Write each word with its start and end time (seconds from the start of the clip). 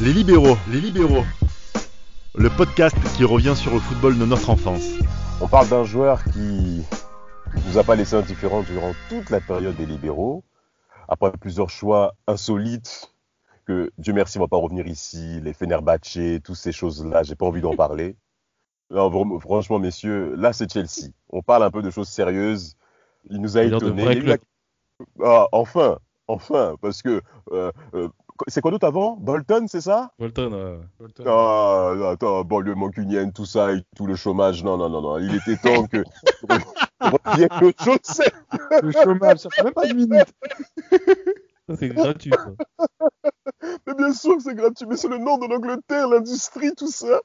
Les 0.00 0.12
libéraux, 0.12 0.56
les 0.70 0.80
libéraux. 0.80 1.24
Le 2.36 2.50
podcast 2.50 2.96
qui 3.16 3.24
revient 3.24 3.54
sur 3.56 3.74
le 3.74 3.80
football 3.80 4.16
de 4.16 4.24
notre 4.24 4.48
enfance. 4.48 4.88
On 5.40 5.48
parle 5.48 5.68
d'un 5.68 5.82
joueur 5.82 6.22
qui 6.22 6.84
nous 7.66 7.78
a 7.78 7.82
pas 7.82 7.96
laissé 7.96 8.14
indifférents 8.14 8.62
durant 8.62 8.92
toute 9.08 9.28
la 9.30 9.40
période 9.40 9.74
des 9.74 9.86
libéraux. 9.86 10.44
Après 11.08 11.32
plusieurs 11.32 11.68
choix 11.68 12.14
insolites, 12.28 13.12
que 13.66 13.90
Dieu 13.98 14.12
merci, 14.12 14.38
on 14.38 14.42
va 14.42 14.46
pas 14.46 14.56
revenir 14.56 14.86
ici, 14.86 15.40
les 15.40 15.52
Fenerbahce, 15.52 16.16
toutes 16.44 16.54
ces 16.54 16.70
choses-là, 16.70 17.24
j'ai 17.24 17.34
pas 17.34 17.46
envie 17.46 17.60
d'en 17.60 17.74
parler. 17.74 18.14
Franchement, 19.40 19.80
messieurs, 19.80 20.32
là 20.36 20.52
c'est 20.52 20.72
Chelsea. 20.72 21.10
On 21.30 21.42
parle 21.42 21.64
un 21.64 21.72
peu 21.72 21.82
de 21.82 21.90
choses 21.90 22.08
sérieuses. 22.08 22.76
Il 23.30 23.40
nous 23.40 23.58
a 23.58 23.64
étonnés. 23.64 24.36
Ah, 25.24 25.48
enfin, 25.50 25.98
enfin, 26.28 26.76
parce 26.80 27.02
que 27.02 27.20
euh, 27.50 27.72
euh, 27.94 28.08
c'est 28.46 28.60
quoi 28.60 28.70
d'autre 28.70 28.86
avant? 28.86 29.16
Bolton, 29.16 29.66
c'est 29.68 29.80
ça? 29.80 30.12
Bolton, 30.18 30.52
euh, 30.52 30.78
Ah, 31.26 32.10
attends, 32.12 32.44
banlieue 32.44 32.74
mancunienne, 32.74 33.32
tout 33.32 33.46
ça 33.46 33.72
et 33.72 33.82
tout 33.96 34.06
le 34.06 34.14
chômage. 34.14 34.62
Non, 34.62 34.76
non, 34.76 34.88
non, 34.88 35.00
non. 35.02 35.18
Il 35.18 35.34
était 35.34 35.56
temps 35.56 35.86
que 35.86 36.04
revienne 37.00 37.72
choses 37.84 37.98
sérieuses. 38.02 38.82
Le 38.82 38.90
chômage, 38.92 39.38
ça 39.38 39.50
fait 39.50 39.64
même 39.64 39.72
pas 39.74 39.86
une 39.86 39.96
minute. 39.96 40.32
ça 41.68 41.76
c'est 41.76 41.88
gratuit. 41.88 42.32
ça. 42.32 42.52
Mais 43.86 43.94
bien 43.94 44.12
sûr 44.12 44.36
que 44.36 44.42
c'est 44.42 44.54
gratuit, 44.54 44.86
mais 44.88 44.96
c'est 44.96 45.08
le 45.08 45.18
nom 45.18 45.38
de 45.38 45.46
l'Angleterre, 45.46 46.08
l'industrie, 46.08 46.72
tout 46.76 46.90
ça. 46.90 47.20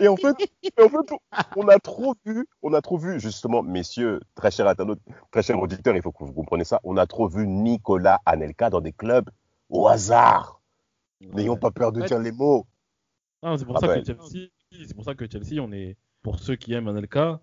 Et 0.00 0.08
en 0.08 0.16
fait, 0.16 0.34
et 0.62 0.82
en 0.82 0.88
fait, 0.88 1.14
on 1.56 1.68
a 1.68 1.78
trop 1.78 2.14
vu, 2.26 2.46
on 2.62 2.72
a 2.74 2.82
trop 2.82 2.98
vu, 2.98 3.20
justement, 3.20 3.62
messieurs, 3.62 4.20
très 4.34 4.50
chers 4.50 4.66
internautes, 4.66 5.00
très 5.30 5.42
chers 5.42 5.60
auditeurs, 5.60 5.94
il 5.96 6.02
faut 6.02 6.10
que 6.12 6.24
vous 6.24 6.32
compreniez 6.32 6.64
ça, 6.64 6.80
on 6.82 6.96
a 6.96 7.06
trop 7.06 7.28
vu 7.28 7.46
Nicolas 7.46 8.18
Anelka 8.26 8.68
dans 8.68 8.80
des 8.80 8.92
clubs 8.92 9.30
au 9.74 9.88
hasard. 9.88 10.60
N'ayons 11.20 11.56
pas 11.56 11.70
peur 11.70 11.90
de 11.92 12.00
Ouais. 12.00 12.06
dire 12.06 12.18
les 12.20 12.32
mots. 12.32 12.66
C'est 13.58 13.64
pour 13.66 13.76
Ah 13.76 13.80
ça 13.80 13.88
que 13.98 14.04
Chelsea, 14.04 14.48
c'est 14.72 14.94
pour 14.94 15.04
ça 15.04 15.14
que 15.14 15.26
Chelsea, 15.30 15.60
on 15.60 15.70
est, 15.72 15.96
pour 16.22 16.38
ceux 16.38 16.56
qui 16.56 16.72
aiment 16.72 16.88
Anelka, 16.88 17.40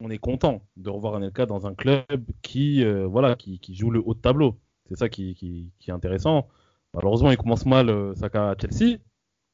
on 0.00 0.10
est 0.10 0.18
content 0.18 0.60
de 0.76 0.90
revoir 0.90 1.14
Anelka 1.16 1.46
dans 1.46 1.66
un 1.66 1.74
club 1.74 2.04
qui, 2.42 2.84
euh, 2.84 3.06
voilà, 3.06 3.34
qui, 3.34 3.58
qui 3.58 3.74
joue 3.74 3.90
le 3.90 4.00
haut 4.04 4.14
de 4.14 4.20
tableau. 4.20 4.56
C'est 4.88 4.96
ça 4.96 5.08
qui, 5.08 5.34
qui, 5.34 5.72
qui 5.80 5.90
est 5.90 5.92
intéressant. 5.94 6.46
Malheureusement, 6.92 7.30
il 7.30 7.36
commence 7.36 7.66
mal 7.66 7.88
euh, 7.88 8.14
sa 8.14 8.28
carrière 8.28 8.52
à 8.52 8.56
Chelsea, 8.60 8.98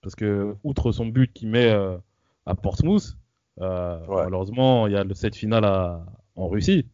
parce 0.03 0.15
que 0.15 0.55
outre 0.65 0.93
son 0.93 1.07
but 1.07 1.33
qu'il 1.33 1.49
met 1.49 1.71
euh, 1.71 1.97
à 2.45 2.55
Portsmouth, 2.55 3.17
euh, 3.61 4.05
Ouais. 4.07 4.25
malheureusement, 4.25 4.87
il 4.87 4.93
y 4.95 4.97
a 4.97 5.05
le 5.05 5.15
set 5.15 5.35
final 5.37 5.65
à- 5.65 6.05
en 6.37 6.49
Russie 6.49 6.87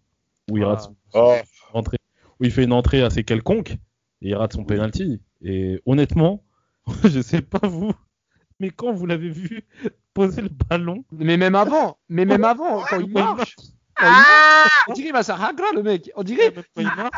où 0.50 0.58
il 0.58 0.62
Ah. 0.64 0.68
rate 0.68 0.80
son- 0.82 0.96
Oh. 1.14 1.34
entrée- 1.72 1.98
où 2.38 2.44
il 2.44 2.50
fait 2.52 2.64
une 2.64 2.72
entrée 2.72 3.02
assez 3.02 3.24
quelconque 3.24 3.76
et 4.22 4.28
il 4.30 4.34
rate 4.34 4.52
son 4.54 4.64
penalty. 4.64 5.20
Et 5.42 5.80
honnêtement, 5.86 6.44
je 7.04 7.20
sais 7.20 7.42
pas 7.42 7.66
vous, 7.66 7.92
mais 8.60 8.70
quand 8.70 8.92
vous 8.92 9.06
l'avez 9.06 9.28
vu 9.30 9.66
poser 10.14 10.42
le 10.42 10.48
ballon, 10.48 11.04
Mais 11.12 11.36
même 11.36 11.54
avant, 11.54 11.98
mais 12.08 12.24
même 12.24 12.44
avant, 12.44 12.82
quand 12.88 13.00
il 13.00 13.10
marche, 13.12 13.56
quand 13.94 14.06
il 14.06 14.10
marche, 14.10 14.72
on 14.88 14.92
dirait 14.94 15.08
il 15.08 15.12
va 15.12 15.22
se 15.22 15.32
ragra 15.32 15.66
le 15.74 15.82
mec. 15.82 16.10
On 16.16 16.22
dirait 16.22 16.52
il 16.76 16.84
marche, 16.84 17.10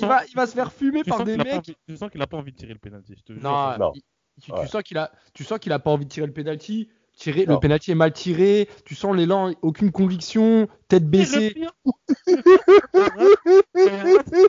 va, 0.00 0.24
il 0.26 0.34
va 0.34 0.46
se 0.46 0.54
faire 0.54 0.72
fumer 0.72 1.02
par 1.04 1.24
des 1.24 1.32
qu'il 1.34 1.38
pas 1.38 1.44
mecs. 1.44 1.54
envie- 1.58 1.76
tu 1.88 1.96
sens 1.96 2.10
qu'il 2.10 2.22
a 2.22 2.26
pas 2.26 2.36
envie 2.36 2.52
de 2.52 2.56
tirer 2.56 2.72
le 2.74 2.78
penalty. 2.78 3.14
Je 3.16 3.22
te 3.22 3.32
jure. 3.32 3.42
Non, 3.42 3.78
Non. 3.78 3.92
il- 3.94 4.02
tu, 4.40 4.50
sens 4.68 4.82
qu'il 4.82 4.96
a, 4.98 5.12
tu 5.34 5.44
sens 5.44 5.58
qu'il 5.58 5.72
a 5.72 5.78
pas 5.78 5.90
envie 5.90 6.06
de 6.06 6.10
tirer 6.10 6.26
le 6.26 6.32
penalty. 6.32 6.88
Tirer, 7.14 7.44
le 7.44 7.58
penalty 7.60 7.90
est 7.90 7.94
mal 7.94 8.12
tiré. 8.14 8.66
Tu 8.86 8.94
sens 8.94 9.14
l'élan, 9.14 9.52
aucune 9.60 9.92
conviction, 9.92 10.66
tête 10.88 11.06
baissée. 11.08 11.54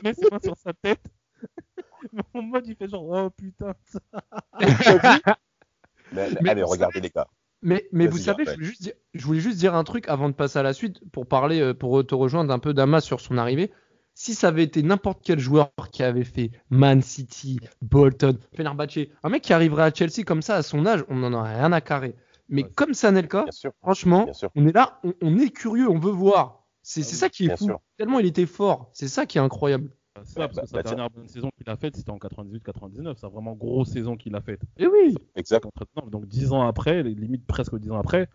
met 0.02 0.14
ses 0.14 0.30
mains 0.30 0.38
sur 0.42 0.56
sa 0.56 0.72
tête. 0.72 1.00
En 2.34 2.42
mode, 2.42 2.66
il 2.66 2.76
fait 2.76 2.88
genre, 2.88 3.04
oh 3.04 3.30
putain. 3.30 3.74
Mais, 6.12 6.28
Mais 6.42 6.50
allez, 6.50 6.62
vous 6.62 6.68
regardez 6.68 7.00
les 7.00 7.10
gars. 7.10 7.28
Mais, 7.62 7.88
vous 7.92 8.18
savez, 8.18 8.44
je 8.44 8.52
voulais, 8.52 8.66
juste 8.66 8.82
dire, 8.82 8.92
je 9.14 9.24
voulais 9.24 9.40
juste 9.40 9.58
dire 9.58 9.74
un 9.74 9.84
truc 9.84 10.06
avant 10.08 10.28
de 10.28 10.34
passer 10.34 10.58
à 10.58 10.62
la 10.62 10.74
suite 10.74 11.00
pour 11.12 11.26
parler, 11.26 11.60
euh, 11.60 11.72
pour 11.72 12.06
te 12.06 12.14
rejoindre 12.14 12.52
un 12.52 12.58
peu 12.58 12.74
Damas 12.74 13.02
sur 13.02 13.20
son 13.20 13.38
arrivée. 13.38 13.70
Si 14.12 14.34
ça 14.34 14.48
avait 14.48 14.62
été 14.62 14.82
n'importe 14.82 15.20
quel 15.24 15.38
joueur 15.40 15.72
qui 15.90 16.02
avait 16.02 16.24
fait 16.24 16.50
Man 16.70 17.00
City, 17.02 17.58
Bolton, 17.82 18.38
Fenerbahce, 18.54 19.08
un 19.22 19.28
mec 19.28 19.42
qui 19.42 19.52
arriverait 19.52 19.84
à 19.84 19.92
Chelsea 19.92 20.24
comme 20.24 20.42
ça 20.42 20.56
à 20.56 20.62
son 20.62 20.86
âge, 20.86 21.04
on 21.08 21.16
n'en 21.16 21.32
aurait 21.32 21.56
rien 21.56 21.72
à 21.72 21.80
carrer. 21.80 22.14
Mais 22.48 22.64
Ouais, 22.64 22.70
comme 22.76 22.92
c'est 22.94 23.06
Anelka, 23.06 23.44
Bien 23.44 23.52
sûr, 23.52 23.72
franchement, 23.80 24.26
on 24.54 24.66
est 24.68 24.72
là, 24.72 25.00
on, 25.02 25.14
on 25.22 25.38
est 25.38 25.48
curieux, 25.50 25.88
on 25.88 25.98
veut 25.98 26.12
voir. 26.12 26.66
C'est 26.82 27.02
c'est 27.02 27.16
ça 27.16 27.30
qui 27.30 27.44
est 27.44 27.48
Bien 27.48 27.56
fou. 27.56 27.64
sûr. 27.64 27.80
Tellement 27.96 28.18
il 28.20 28.26
était 28.26 28.44
fort. 28.46 28.90
C'est 28.92 29.08
ça 29.08 29.24
qui 29.24 29.38
est 29.38 29.40
incroyable. 29.40 29.90
C'est 30.22 30.34
ça, 30.34 30.40
parce 30.42 30.54
Bah, 30.56 30.62
que 30.62 30.68
sa 30.68 30.76
bah, 30.76 30.82
dernière 30.84 31.10
bonne 31.10 31.28
saison 31.28 31.50
qu'il 31.56 31.68
a 31.68 31.76
faite, 31.76 31.96
c'était 31.96 32.10
en 32.10 32.18
98-99. 32.18 33.14
C'est 33.16 33.26
vraiment 33.26 33.54
grosse 33.54 33.88
saison 33.90 34.16
qu'il 34.16 34.34
a 34.36 34.40
faite. 34.40 34.62
Et 34.78 34.86
oui. 34.86 35.14
Exact. 35.34 35.66
Donc 36.10 36.26
10 36.26 36.52
ans 36.52 36.62
après, 36.66 37.02
limite 37.02 37.44
presque 37.46 37.76
10 37.78 37.90
ans 37.90 37.98
après, 37.98 38.28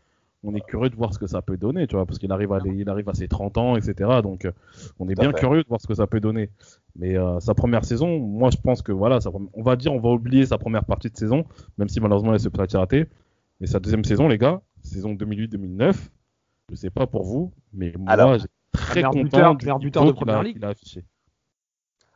on 0.44 0.54
est 0.56 0.62
curieux 0.62 0.90
de 0.90 0.96
voir 0.96 1.14
ce 1.14 1.20
que 1.20 1.28
ça 1.28 1.42
peut 1.42 1.58
donner, 1.58 1.88
tu 1.88 1.96
vois, 1.96 2.06
parce 2.06 2.18
qu'il 2.20 2.32
arrive 2.32 2.52
à, 2.54 2.60
les- 2.60 2.72
il 2.82 2.90
arrive 2.90 3.08
à 3.10 3.14
ses 3.14 3.28
30 3.28 3.58
ans, 3.58 3.76
etc. 3.76 4.10
Donc 4.24 4.46
euh, 4.46 4.52
on 5.00 5.08
est 5.10 5.16
bien 5.16 5.32
fait. 5.32 5.40
curieux 5.40 5.64
de 5.64 5.68
voir 5.68 5.82
ce 5.82 5.88
que 5.88 5.94
ça 5.94 6.08
peut 6.08 6.20
donner. 6.22 6.50
Mais 6.96 7.18
euh, 7.18 7.40
sa 7.40 7.54
première 7.54 7.84
saison, 7.86 8.20
moi 8.20 8.50
je 8.50 8.58
pense 8.58 8.82
que 8.82 8.92
voilà, 8.92 9.20
on 9.54 9.62
va 9.64 9.76
dire, 9.76 9.94
on 9.94 10.00
va 10.00 10.10
oublier 10.12 10.46
sa 10.46 10.58
première 10.58 10.86
partie 10.86 11.10
de 11.10 11.18
saison, 11.18 11.46
même 11.78 11.90
si 11.90 12.00
malheureusement 12.00 12.34
elle 12.34 12.40
s'est 12.40 12.50
peut-être 12.50 12.78
ratée. 12.78 13.06
Mais 13.60 13.68
sa 13.68 13.80
deuxième 13.80 14.04
saison, 14.06 14.28
les 14.30 14.38
gars, 14.38 14.62
saison 14.82 15.14
2008-2009, 15.14 16.10
je 16.70 16.76
sais 16.76 16.90
pas 16.90 17.06
pour 17.08 17.24
vous, 17.24 17.52
mais 17.74 17.94
moi 17.98 18.38
j'ai 18.38 18.48
très 18.72 19.02
content 19.04 19.54
buteur- 19.56 19.80
du 19.80 19.86
buteur 19.88 20.06
de 20.06 20.12
Première 20.14 20.44
Ligue. 20.44 20.56
qu'il 20.56 20.66
a 20.66 20.70
affiché. 20.70 21.04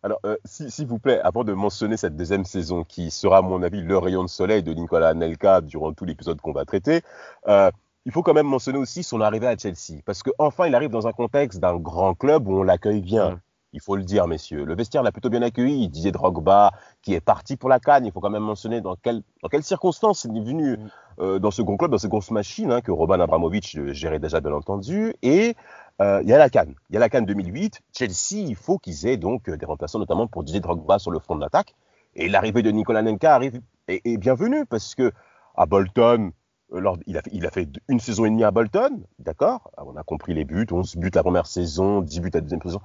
Alors, 0.03 0.19
euh, 0.25 0.35
si- 0.43 0.69
s'il 0.69 0.87
vous 0.87 0.99
plaît, 0.99 1.21
avant 1.21 1.45
de 1.45 1.53
mentionner 1.53 1.95
cette 1.95 2.17
deuxième 2.17 2.43
saison, 2.43 2.83
qui 2.83 3.09
sera, 3.09 3.37
à 3.37 3.41
mon 3.41 3.63
avis, 3.63 3.81
le 3.81 3.97
rayon 3.97 4.23
de 4.23 4.27
soleil 4.29 4.61
de 4.61 4.73
Nicolas 4.73 5.09
Anelka 5.09 5.61
durant 5.61 5.93
tout 5.93 6.03
l'épisode 6.03 6.41
qu'on 6.41 6.51
va 6.51 6.65
traiter, 6.65 7.01
euh, 7.47 7.71
il 8.05 8.11
faut 8.11 8.21
quand 8.21 8.33
même 8.33 8.47
mentionner 8.47 8.79
aussi 8.79 9.01
son 9.01 9.21
arrivée 9.21 9.47
à 9.47 9.55
Chelsea. 9.57 10.01
Parce 10.05 10.21
qu'enfin, 10.21 10.67
il 10.67 10.75
arrive 10.75 10.89
dans 10.89 11.07
un 11.07 11.13
contexte 11.13 11.59
d'un 11.61 11.77
grand 11.77 12.15
club 12.15 12.49
où 12.49 12.59
on 12.59 12.63
l'accueille 12.63 13.01
bien. 13.01 13.39
Il 13.71 13.79
faut 13.81 13.95
le 13.95 14.03
dire, 14.03 14.27
messieurs. 14.27 14.65
Le 14.65 14.75
vestiaire 14.75 15.03
l'a 15.03 15.11
plutôt 15.11 15.29
bien 15.29 15.41
accueilli. 15.41 15.87
Didier 15.87 16.11
Drogba, 16.11 16.71
qui 17.01 17.13
est 17.13 17.21
parti 17.21 17.55
pour 17.55 17.69
la 17.69 17.79
canne. 17.79 18.05
Il 18.05 18.11
faut 18.11 18.19
quand 18.19 18.29
même 18.29 18.43
mentionner 18.43 18.81
dans, 18.81 18.95
quel, 19.01 19.23
dans 19.41 19.49
quelles 19.49 19.63
circonstances 19.63 20.25
il 20.25 20.37
est 20.37 20.43
venu 20.43 20.77
euh, 21.19 21.39
dans 21.39 21.49
ce 21.49 21.61
grand 21.63 21.77
club, 21.77 21.91
dans 21.91 21.97
cette 21.97 22.11
grosse 22.11 22.29
machine 22.29 22.71
hein, 22.71 22.81
que 22.81 22.91
Roman 22.91 23.19
Abramovich 23.21 23.79
gérait 23.93 24.19
déjà, 24.19 24.41
bien 24.41 24.51
entendu. 24.51 25.15
Et 25.23 25.55
il 25.99 26.27
y 26.29 26.33
a 26.33 26.37
la 26.37 26.49
canne. 26.49 26.75
Il 26.89 26.93
y 26.93 26.97
a 26.97 26.99
la 26.99 27.09
canne 27.09 27.25
2008. 27.25 27.81
Chelsea, 27.97 28.39
il 28.47 28.55
faut 28.55 28.77
qu'ils 28.77 29.05
aient 29.07 29.17
donc 29.17 29.47
euh, 29.49 29.57
des 29.57 29.65
remplaçants, 29.65 29.99
notamment 29.99 30.27
pour 30.27 30.43
Didier 30.43 30.59
Drogba 30.59 30.99
sur 30.99 31.11
le 31.11 31.19
front 31.19 31.35
de 31.35 31.41
l'attaque. 31.41 31.75
Et 32.15 32.29
l'arrivée 32.29 32.61
de 32.61 32.71
Nicolas 32.71 33.01
Nenka 33.01 33.33
arrive 33.33 33.61
est, 33.87 34.01
est 34.05 34.17
bienvenue 34.17 34.65
parce 34.65 34.95
que 34.95 35.11
à 35.55 35.65
Bolton, 35.65 36.31
euh, 36.73 36.79
lors- 36.79 36.97
il, 37.05 37.17
a 37.17 37.21
fait, 37.21 37.29
il 37.33 37.45
a 37.45 37.51
fait 37.51 37.67
une 37.87 37.99
saison 37.99 38.25
et 38.25 38.29
demie 38.29 38.43
à 38.43 38.51
Bolton, 38.51 39.03
d'accord? 39.19 39.71
Ah, 39.77 39.83
On 39.85 39.95
a 39.95 40.03
compris 40.03 40.33
les 40.33 40.45
buts, 40.45 40.67
11 40.71 40.95
buts 40.97 41.11
la 41.13 41.23
première 41.23 41.45
saison, 41.47 42.01
10 42.01 42.19
buts 42.19 42.31
la 42.33 42.41
deuxième 42.41 42.61
saison. 42.61 42.81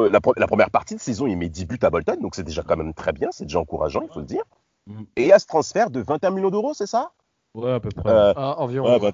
Euh, 0.00 0.08
la, 0.10 0.20
pre- 0.20 0.38
la 0.38 0.46
première 0.46 0.70
partie 0.70 0.94
de 0.94 1.00
saison, 1.00 1.26
il 1.26 1.36
met 1.36 1.48
10 1.48 1.66
buts 1.66 1.78
à 1.82 1.90
Bolton, 1.90 2.16
donc 2.20 2.34
c'est 2.36 2.44
déjà 2.44 2.62
quand 2.62 2.76
même 2.76 2.94
très 2.94 3.12
bien, 3.12 3.28
c'est 3.32 3.44
déjà 3.44 3.58
encourageant, 3.60 4.00
il 4.02 4.08
faut 4.12 4.20
le 4.20 4.26
dire. 4.26 4.42
Mhm. 4.86 5.06
Et 5.16 5.22
il 5.22 5.28
y 5.28 5.32
a 5.32 5.38
ce 5.38 5.46
transfert 5.46 5.90
de 5.90 6.00
21 6.00 6.30
millions 6.30 6.50
d'euros, 6.50 6.72
c'est 6.72 6.86
ça? 6.86 7.10
Ouais, 7.54 7.72
à 7.72 7.80
peu 7.80 7.88
près. 7.90 8.08
Euh, 8.08 8.32
Ah, 8.36 8.60
environ. 8.60 8.92
Ouais, 8.92 9.00
bah, 9.00 9.12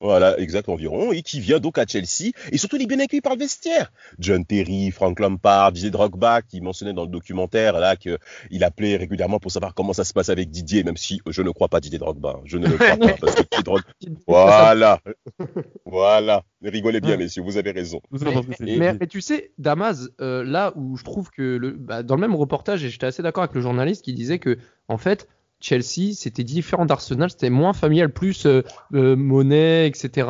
voilà, 0.00 0.38
exact, 0.38 0.68
environ, 0.68 1.12
et 1.12 1.22
qui 1.22 1.40
vient 1.40 1.58
donc 1.58 1.78
à 1.78 1.86
Chelsea, 1.86 2.32
et 2.52 2.58
surtout 2.58 2.76
il 2.76 2.82
est 2.82 2.86
bien 2.86 3.00
accueilli 3.00 3.22
par 3.22 3.32
le 3.32 3.38
vestiaire. 3.38 3.92
John 4.18 4.44
Terry, 4.44 4.90
Frank 4.90 5.18
Lampard, 5.18 5.72
Didier 5.72 5.90
Drogba, 5.90 6.42
qui 6.42 6.60
mentionnait 6.60 6.92
dans 6.92 7.04
le 7.04 7.08
documentaire 7.08 7.78
là 7.78 7.96
qu'il 7.96 8.64
appelait 8.64 8.96
régulièrement 8.96 9.38
pour 9.38 9.50
savoir 9.50 9.74
comment 9.74 9.92
ça 9.92 10.04
se 10.04 10.12
passe 10.12 10.28
avec 10.28 10.50
Didier, 10.50 10.84
même 10.84 10.96
si 10.96 11.20
je 11.26 11.42
ne 11.42 11.50
crois 11.50 11.68
pas 11.68 11.80
Didier 11.80 11.98
Drogba, 11.98 12.36
hein, 12.36 12.42
je 12.44 12.58
ne 12.58 12.66
le 12.66 12.76
crois 12.76 12.96
pas, 12.96 13.14
parce 13.20 13.34
que 13.34 13.42
Didier 13.42 13.62
Drogba... 13.64 13.86
Voilà, 14.26 15.00
voilà, 15.86 16.42
rigolez 16.62 17.00
bien 17.00 17.16
messieurs, 17.16 17.42
vous 17.42 17.56
avez 17.56 17.70
raison. 17.70 18.00
Mais, 18.60 18.94
mais 18.94 19.06
tu 19.06 19.20
sais, 19.20 19.52
Damas, 19.58 20.08
euh, 20.20 20.44
là 20.44 20.72
où 20.76 20.96
je 20.96 21.04
trouve 21.04 21.30
que 21.30 21.56
le, 21.56 21.70
bah, 21.70 22.02
dans 22.02 22.16
le 22.16 22.20
même 22.20 22.34
reportage, 22.34 22.84
et 22.84 22.90
j'étais 22.90 23.06
assez 23.06 23.22
d'accord 23.22 23.44
avec 23.44 23.54
le 23.54 23.60
journaliste 23.60 24.04
qui 24.04 24.12
disait 24.12 24.38
que 24.38 24.58
en 24.88 24.98
fait 24.98 25.28
Chelsea 25.60 26.12
c'était 26.14 26.44
différent 26.44 26.86
d'Arsenal, 26.86 27.30
c'était 27.30 27.50
moins 27.50 27.72
familial, 27.72 28.12
plus 28.12 28.46
euh, 28.46 28.62
euh, 28.94 29.16
monnaie, 29.16 29.86
etc. 29.88 30.28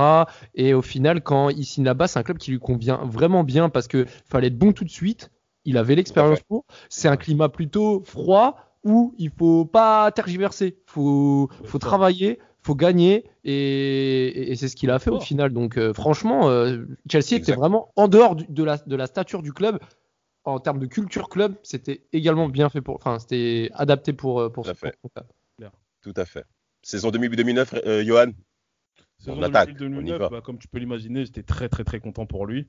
Et 0.55 0.73
au 0.75 0.83
final, 0.83 1.21
quand 1.23 1.49
il 1.49 1.65
signe 1.65 1.85
là-bas, 1.85 2.09
c'est 2.09 2.19
un 2.19 2.23
club 2.23 2.39
qui 2.39 2.51
lui 2.51 2.59
convient 2.61 3.01
vraiment 3.05 3.45
bien 3.45 3.69
parce 3.69 3.89
que 3.89 4.07
fallait 4.29 4.47
être 4.49 4.59
bon 4.59 4.73
tout 4.73 4.85
de 4.85 4.91
suite. 4.91 5.31
Il 5.65 5.79
avait 5.79 5.95
l'expérience 5.97 6.41
pour. 6.49 6.65
C'est 6.89 7.09
un 7.09 7.17
climat 7.17 7.49
plutôt 7.49 8.01
froid 8.05 8.57
où 8.85 9.15
il 9.19 9.31
faut 9.37 9.65
pas 9.65 10.11
tergiverser, 10.13 10.77
faut 10.87 11.49
faut 11.65 11.79
travailler, 11.81 12.39
faut 12.63 12.77
gagner 12.77 13.25
et, 13.45 14.53
et 14.53 14.57
c'est 14.57 14.69
ce 14.69 14.77
qu'il 14.77 14.91
a 14.91 14.99
fait 15.01 15.11
au 15.11 15.15
final. 15.21 15.53
Donc 15.53 15.77
euh, 15.77 15.93
franchement, 15.93 16.49
euh, 16.49 16.85
Chelsea 17.11 17.25
était 17.43 17.53
vraiment 17.59 17.91
en 17.97 18.07
dehors 18.09 18.37
du- 18.37 18.47
de, 18.49 18.63
la, 18.63 18.77
de 18.79 18.95
la 18.97 19.07
stature 19.07 19.43
du 19.43 19.53
club. 19.53 19.79
En 20.47 20.59
termes 20.61 20.79
de 20.79 20.87
culture 20.87 21.29
club, 21.29 21.57
c'était 21.63 22.03
également 22.13 22.49
bien 22.49 22.69
fait 22.71 22.81
pour, 22.81 22.95
enfin 22.97 23.19
c'était 23.19 23.71
adapté 23.75 24.13
pour 24.15 24.41
euh, 24.41 24.49
pour 24.49 24.65
Tout 24.65 24.71
à 24.71 24.75
ce 24.75 24.79
fait. 24.79 24.99
Tout 26.03 26.15
à 26.17 26.25
fait. 26.25 26.45
Saison 26.83 27.11
2008-2009, 27.11 27.81
euh, 27.85 28.05
Johan 28.05 28.31
Saison 29.19 29.39
On 29.39 29.43
attaque, 29.43 29.71
2008-2009, 29.71 29.97
on 29.99 30.07
y 30.07 30.11
va. 30.19 30.29
bah, 30.29 30.41
comme 30.41 30.59
tu 30.59 30.69
peux 30.69 30.79
l'imaginer, 30.79 31.25
j'étais 31.25 31.43
très 31.43 31.69
très 31.69 31.83
très 31.83 31.99
content 31.99 32.27
pour 32.27 32.47
lui. 32.47 32.69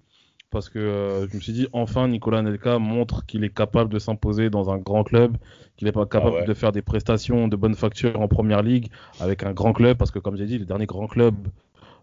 parce 0.50 0.70
que 0.70 0.80
euh, 0.80 1.28
je 1.30 1.36
me 1.36 1.42
suis 1.42 1.54
dit 1.54 1.68
enfin 1.72 2.08
Nicolas 2.08 2.42
Nelka 2.42 2.80
montre 2.80 3.26
qu'il 3.28 3.44
est 3.44 3.54
capable 3.54 3.92
de 3.94 4.00
s'imposer 4.00 4.50
dans 4.50 4.72
un 4.72 4.78
grand 4.80 5.04
club, 5.04 5.38
qu'il 5.76 5.88
est 5.88 5.92
pas 5.92 6.08
capable 6.08 6.38
Ah 6.38 6.40
ouais. 6.42 6.48
de 6.48 6.54
faire 6.56 6.72
des 6.72 6.82
prestations 6.82 7.48
de 7.48 7.56
bonne 7.56 7.76
facture 7.76 8.20
en 8.20 8.28
première 8.28 8.64
ligue 8.64 8.90
avec 9.20 9.44
un 9.44 9.54
grand 9.54 9.74
club 9.74 9.98
parce 9.98 10.10
que 10.10 10.18
comme 10.20 10.36
j'ai 10.36 10.48
dit 10.48 10.58
le 10.58 10.66
dernier 10.66 10.88
grand 10.88 11.06
club 11.08 11.36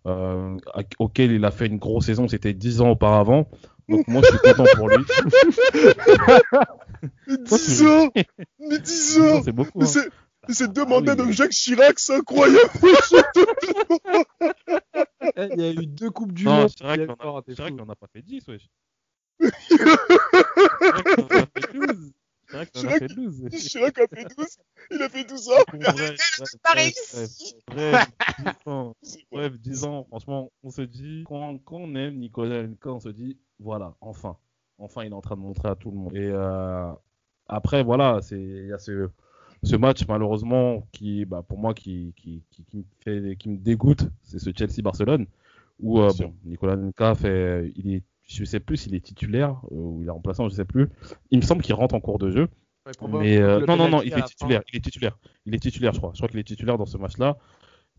euh, 0.06 0.56
auquel 0.98 1.32
il 1.32 1.44
a 1.44 1.50
fait 1.50 1.66
une 1.66 1.78
grosse 1.78 2.06
saison 2.06 2.28
c'était 2.28 2.54
10 2.54 2.80
ans 2.80 2.90
auparavant. 2.90 3.48
Donc 3.88 4.06
moi 4.08 4.22
je 4.22 4.28
suis 4.28 4.38
content 4.38 4.64
pour 4.76 4.88
lui. 4.88 5.04
10 7.26 7.82
ans 7.86 8.10
Mais 8.58 8.78
10 8.78 9.20
ans 9.20 9.42
C'est 9.44 9.52
beaucoup. 9.52 9.78
Mais 9.78 9.84
hein. 9.84 9.88
c'est- 9.88 10.08
mais 10.46 10.52
c'est 10.54 10.68
Ah 10.68 11.16
de 11.16 11.30
Jacques 11.32 11.52
Chirac, 11.52 11.98
c'est 11.98 12.16
incroyable 12.16 12.70
Eh, 15.36 15.48
Il 15.56 15.60
y 15.60 15.64
a 15.64 15.70
eu 15.72 15.86
deux 15.86 16.10
coupes 16.10 16.32
du 16.32 16.44
Non, 16.44 16.54
monde. 16.62 16.68
c'est 16.76 16.84
vrai 16.84 16.96
il 16.96 17.00
y 17.00 17.04
a 17.04 17.06
qu'on 17.06 17.16
pas 17.96 18.06
fait 18.12 18.20
10, 18.22 18.46
wesh. 18.48 18.68
C'est 19.40 19.78
qu'on 22.54 22.80
en 22.80 22.88
a 22.88 22.98
fait 22.98 23.06
12. 23.08 23.48
C'est 23.50 23.80
vrai 23.80 23.92
qu'on 23.92 24.02
en 24.02 24.04
a 24.04 24.08
fait 24.08 24.24
12. 24.24 24.28
Chirac 24.28 24.28
a 24.28 24.28
fait 24.28 24.36
12, 24.36 24.46
il 24.90 25.02
a 25.02 25.08
fait 25.08 25.24
12 25.24 25.48
ans 25.48 25.52
Bref, 25.72 25.94
bref, 25.94 26.96
bref, 27.68 28.12
bref, 28.26 28.56
bref, 28.56 28.58
10 28.62 28.66
ans. 28.66 28.96
Bref, 29.32 29.52
10 29.60 29.84
ans, 29.84 30.04
franchement, 30.04 30.52
on 30.62 30.70
se 30.70 30.82
dit, 30.82 31.24
quand, 31.26 31.58
quand 31.64 31.76
on 31.76 31.94
aime 31.94 32.16
Nicolas 32.16 32.60
Anelka, 32.60 32.90
on 32.90 33.00
se 33.00 33.08
dit, 33.08 33.38
voilà, 33.58 33.94
enfin, 34.00 34.36
enfin, 34.78 35.04
il 35.04 35.10
est 35.10 35.14
en 35.14 35.20
train 35.20 35.36
de 35.36 35.40
montrer 35.40 35.68
à 35.68 35.74
tout 35.74 35.90
le 35.90 35.96
monde. 35.96 36.16
Et 36.16 36.30
euh, 36.30 36.92
après, 37.48 37.82
voilà, 37.82 38.20
c'est, 38.22 38.40
il 38.40 38.66
y 38.68 38.72
a 38.72 38.78
ce, 38.78 39.08
ce 39.62 39.76
match, 39.76 40.06
malheureusement, 40.08 40.86
qui, 40.92 41.24
bah, 41.24 41.42
pour 41.46 41.58
moi, 41.58 41.74
qui, 41.74 42.14
qui, 42.16 42.42
qui, 42.50 42.64
qui 42.64 42.76
me 42.78 42.84
fait, 43.00 43.36
qui 43.36 43.48
me 43.48 43.58
dégoûte, 43.58 44.08
c'est 44.22 44.38
ce 44.38 44.50
Chelsea-Barcelone, 44.56 45.26
où 45.80 46.00
euh, 46.00 46.10
bon, 46.18 46.34
Nicolas 46.44 46.74
Anelka 46.74 47.14
fait, 47.14 47.72
il 47.76 47.94
est, 47.94 48.02
je 48.26 48.44
sais 48.44 48.60
plus 48.60 48.76
s'il 48.76 48.94
est 48.94 49.04
titulaire 49.04 49.60
euh, 49.70 49.76
ou 49.76 50.02
il 50.02 50.08
est 50.08 50.10
remplaçant, 50.10 50.48
je 50.48 50.54
sais 50.54 50.64
plus. 50.64 50.88
Il 51.30 51.38
me 51.38 51.44
semble 51.44 51.62
qu'il 51.62 51.74
rentre 51.74 51.94
en 51.94 52.00
cours 52.00 52.18
de 52.18 52.30
jeu. 52.30 52.48
Ouais, 52.86 52.92
Mais 53.20 53.38
euh, 53.38 53.64
non, 53.66 53.76
non, 53.76 53.88
non, 53.88 54.02
il 54.02 54.12
est 54.12 54.22
titulaire. 54.22 54.62
Il 54.72 54.76
est 54.76 54.80
titulaire. 54.80 55.18
Il 55.46 55.54
est 55.54 55.58
titulaire, 55.58 55.92
je 55.92 55.98
crois. 55.98 56.10
Je 56.12 56.18
crois 56.18 56.28
qu'il 56.28 56.38
est 56.38 56.44
titulaire 56.44 56.76
dans 56.76 56.86
ce 56.86 56.98
match-là. 56.98 57.38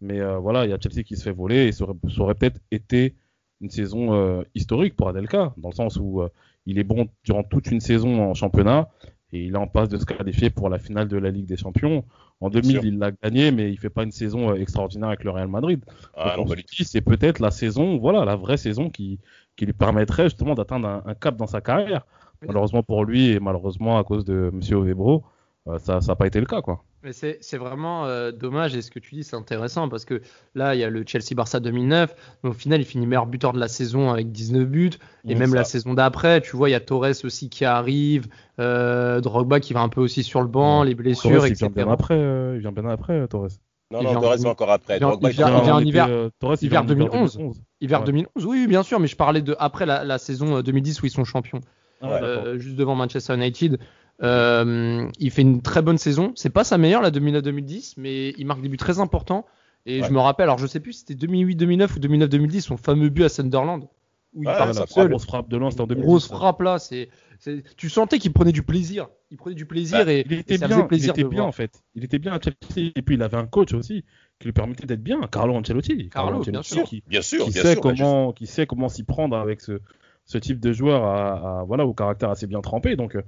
Mais 0.01 0.19
euh, 0.19 0.38
voilà, 0.38 0.66
il 0.66 0.69
y 0.69 0.74
a 0.74 0.77
Chelsea 0.80 1.04
qui 1.04 1.16
se 1.16 1.24
fait 1.24 1.31
voler 1.31 1.68
et 1.68 1.72
ça 1.72 1.86
aurait, 2.19 2.36
peut-être 2.36 2.60
été 2.72 3.16
une 3.62 3.69
saison 3.69 4.13
euh, 4.13 4.44
historique 4.54 4.95
pour 4.95 5.07
Adelka, 5.10 5.54
dans 5.57 5.69
le 5.69 5.75
sens 5.75 5.98
où 5.98 6.22
euh, 6.22 6.30
il 6.66 6.77
est 6.80 6.83
bon 6.83 7.07
durant 7.24 7.44
toute 7.44 7.72
une 7.72 7.80
saison 7.80 8.22
en 8.22 8.33
championnat 8.33 8.89
et 9.31 9.44
il 9.44 9.54
est 9.54 9.57
en 9.57 9.68
passe 9.68 9.89
de 9.89 9.98
se 9.98 10.06
qualifier 10.06 10.50
pour 10.50 10.69
la 10.69 10.80
finale 10.80 11.07
de 11.07 11.18
la 11.18 11.31
Ligue 11.31 11.45
des 11.45 11.57
Champions. 11.57 12.06
En 12.42 12.50
2000, 12.50 12.72
sûr. 12.72 12.86
il 12.86 12.98
l'a 13.00 13.12
gagné, 13.12 13.51
mais 13.51 13.72
il 13.72 13.80
fait 13.80 13.89
pas 13.89 14.04
une 14.04 14.12
saison 14.12 14.54
extraordinaire 14.54 15.07
avec 15.07 15.24
le 15.24 15.31
Real 15.31 15.48
Madrid. 15.48 15.83
Ah 16.16 16.36
c'est 16.83 17.01
peut-être 17.01 17.39
la 17.39 17.50
saison, 17.50 17.98
voilà, 17.98 18.25
la 18.25 18.36
vraie 18.36 18.57
saison 18.57 18.89
qui, 18.89 19.19
qui 19.56 19.66
lui 19.66 19.74
permettrait 19.74 20.25
justement 20.25 20.56
d'atteindre 20.56 20.88
un, 20.88 21.04
un 21.06 21.13
cap 21.16 21.36
dans 21.36 21.48
sa 21.48 21.62
carrière. 21.62 22.06
Malheureusement 22.46 22.84
pour 22.84 23.06
lui 23.06 23.31
et 23.31 23.40
malheureusement 23.40 23.98
à 23.98 24.04
cause 24.04 24.25
de 24.25 24.52
Monsieur 24.54 24.75
Ovebro, 24.75 25.24
euh, 25.68 25.80
ça 25.80 26.00
n'a 26.00 26.16
pas 26.16 26.28
été 26.28 26.40
le 26.40 26.46
cas, 26.46 26.62
quoi. 26.62 26.84
Mais 27.04 27.13
c'est 27.13 27.57
vraiment 27.57 28.06
euh, 28.06 28.31
dommage 28.31 28.75
et 28.75 28.81
ce 28.81 28.90
que 28.90 28.98
tu 28.98 29.13
dis 29.13 29.24
c'est 29.24 29.36
intéressant 29.36 29.90
parce 29.90 30.06
que 30.06 30.24
là 30.56 30.74
il 30.74 30.81
y 30.81 30.84
a 30.84 30.90
le 30.90 31.04
Chelsea-Barça 31.06 31.60
2009 31.60 32.16
mais 32.44 32.50
au 32.50 32.54
final 32.54 32.81
il 32.81 32.84
finit 32.84 33.06
meilleur 33.06 33.28
buteur 33.28 33.54
de 33.54 33.60
la 33.60 33.68
saison 33.68 34.10
avec 34.10 34.31
19 34.31 34.66
buts 34.66 34.90
et 35.28 35.36
même 35.36 35.52
ça. 35.52 35.56
la 35.58 35.63
saison 35.66 35.94
d'après 35.94 36.42
tu 36.42 36.58
vois 36.58 36.68
il 36.68 36.72
y 36.72 36.75
a 36.75 36.80
Torres 36.80 37.24
aussi 37.24 37.51
qui 37.51 37.63
arrive 37.63 38.28
euh, 38.60 39.22
Drogba 39.22 39.60
qui 39.60 39.74
va 39.74 39.81
un 39.81 39.90
peu 39.90 40.01
aussi 40.01 40.24
sur 40.24 40.42
le 40.42 40.48
banc 40.48 40.81
les 40.81 40.96
blessures 40.96 41.30
Torres, 41.30 41.46
il 41.46 41.51
etc. 41.51 41.68
vient 41.72 41.84
bien 41.84 41.94
après, 41.94 42.19
il 42.56 42.60
vient 42.62 42.72
bien 42.72 42.88
après, 42.88 43.28
Torres. 43.28 43.50
Non, 43.92 44.00
Il 44.02 44.04
non, 44.06 44.10
vient- 44.12 44.22
Torres 44.22 44.38
va 44.38 44.50
encore 44.50 44.72
après. 44.72 44.98
il 44.98 45.00
vient- 45.00 45.16
vient- 45.16 45.30
vient- 45.30 45.62
vient 45.62 45.76
en 45.76 45.80
hiver- 45.80 46.08
euh, 46.10 46.30
hiver 46.62 46.70
vient 46.70 46.82
en 46.82 46.86
2011. 46.86 47.38
Hiver 47.82 48.00
Ouais. 48.00 48.06
2011 48.06 48.46
oui 48.46 48.66
bien 48.68 48.82
sûr 48.82 49.00
mais 49.00 49.08
je 49.08 49.16
parlais 49.16 49.42
de 49.42 49.56
après 49.60 49.86
la, 49.86 50.04
la 50.04 50.18
saison 50.18 50.58
euh, 50.58 50.62
2010 50.64 51.02
où 51.02 51.06
ils 51.06 51.12
sont 51.12 51.24
champions 51.24 51.62
Ah, 52.02 52.08
euh, 52.24 52.58
juste 52.60 52.76
devant 52.76 52.96
Manchester 52.96 53.36
United. 53.36 53.80
Euh, 54.24 55.08
il 55.20 55.32
fait 55.32 55.42
une 55.42 55.62
très 55.62 55.82
bonne 55.82 55.98
saison. 55.98 56.32
C'est 56.36 56.50
pas 56.50 56.64
sa 56.64 56.78
meilleure 56.78 57.02
la 57.02 57.12
2009-2010, 57.12 57.96
mais 57.98 58.30
il 58.38 58.46
marque 58.46 58.62
des 58.62 58.70
buts 58.70 58.78
très 58.78 59.00
importants. 59.00 59.46
Et 59.86 60.02
Ouais. 60.02 60.08
je 60.08 60.12
me 60.14 60.20
rappelle, 60.20 60.44
alors 60.46 60.58
je 60.58 60.68
sais 60.68 60.80
plus 60.80 60.94
si 60.94 61.00
c'était 61.00 61.16
2008-2009 61.16 61.96
ou 61.96 62.00
2009-2010, 62.00 62.62
son 62.62 62.78
fameux 62.78 63.10
but 63.10 63.24
à 63.24 63.30
Sunderland. 63.30 63.88
Où 64.36 64.44
il 64.44 64.48
Ouais, 64.48 64.54
part 64.58 64.68
ça 64.68 64.74
Voilà, 64.74 64.86
tout 64.88 64.94
seul. 64.94 65.10
grosse 65.10 65.26
frappe 65.26 65.50
de 65.50 65.60
c'était 65.70 65.82
en 65.82 65.88
2010. 65.88 66.06
Grosse 66.06 66.28
frappe 66.28 66.62
là. 66.62 66.78
C'est, 66.78 67.10
c'est- 67.40 67.64
tu 67.78 67.90
sentais 67.90 68.20
qu'il 68.20 68.34
prenait 68.34 68.52
du 68.52 68.64
plaisir. 68.64 69.08
Il 69.32 69.38
prenait 69.38 69.56
du 69.56 69.66
plaisir 69.66 70.06
Bah, 70.06 70.12
et, 70.12 70.24
Il 70.26 70.34
et 70.34 70.40
était 70.40 70.58
ça 70.58 70.68
bien, 70.68 70.76
faisait 70.78 70.88
plaisir 70.88 71.08
il 71.16 71.20
était 71.20 71.24
de 71.24 71.28
bien 71.30 71.38
voir. 71.40 71.48
en 71.48 71.52
fait. 71.54 71.82
Il 71.96 72.04
était 72.04 72.20
bien 72.20 72.34
à 72.34 72.40
Chelsea 72.42 72.92
et 72.96 73.02
puis 73.02 73.16
il 73.16 73.24
avait 73.24 73.38
un 73.38 73.48
coach 73.48 73.74
aussi 73.74 74.04
qui 74.40 74.46
lui 74.48 74.52
permettait 74.54 74.86
d'être 74.86 75.02
bien, 75.02 75.22
Carlo 75.32 75.56
Ancelotti. 75.56 76.10
Carlo, 76.10 76.42
bien 76.42 76.60
Ancelotti 76.60 76.70
sûr. 76.70 76.84
qui, 76.84 77.04
Bien 77.08 77.22
sûr, 77.22 77.46
qui 77.46 77.52
bien 77.52 77.62
sait 77.62 77.72
sûr. 77.74 77.82
comment, 77.82 78.34
qui 78.34 78.46
sait 78.46 78.68
comment 78.68 78.90
s'y 78.90 79.04
prendre 79.04 79.38
avec 79.38 79.62
ce, 79.62 79.80
ce 80.26 80.38
type 80.38 80.60
de 80.60 80.74
joueur 80.74 81.04
à, 81.06 81.60
à- 81.62 81.64
voilà 81.64 81.86
au 81.86 81.94
caractère 81.94 82.30
assez 82.30 82.46
bien 82.48 82.60
trempé. 82.62 82.96
Donc 82.98 83.16
euh, 83.16 83.22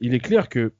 il 0.00 0.14
est 0.14 0.20
clair 0.20 0.48
que 0.48 0.72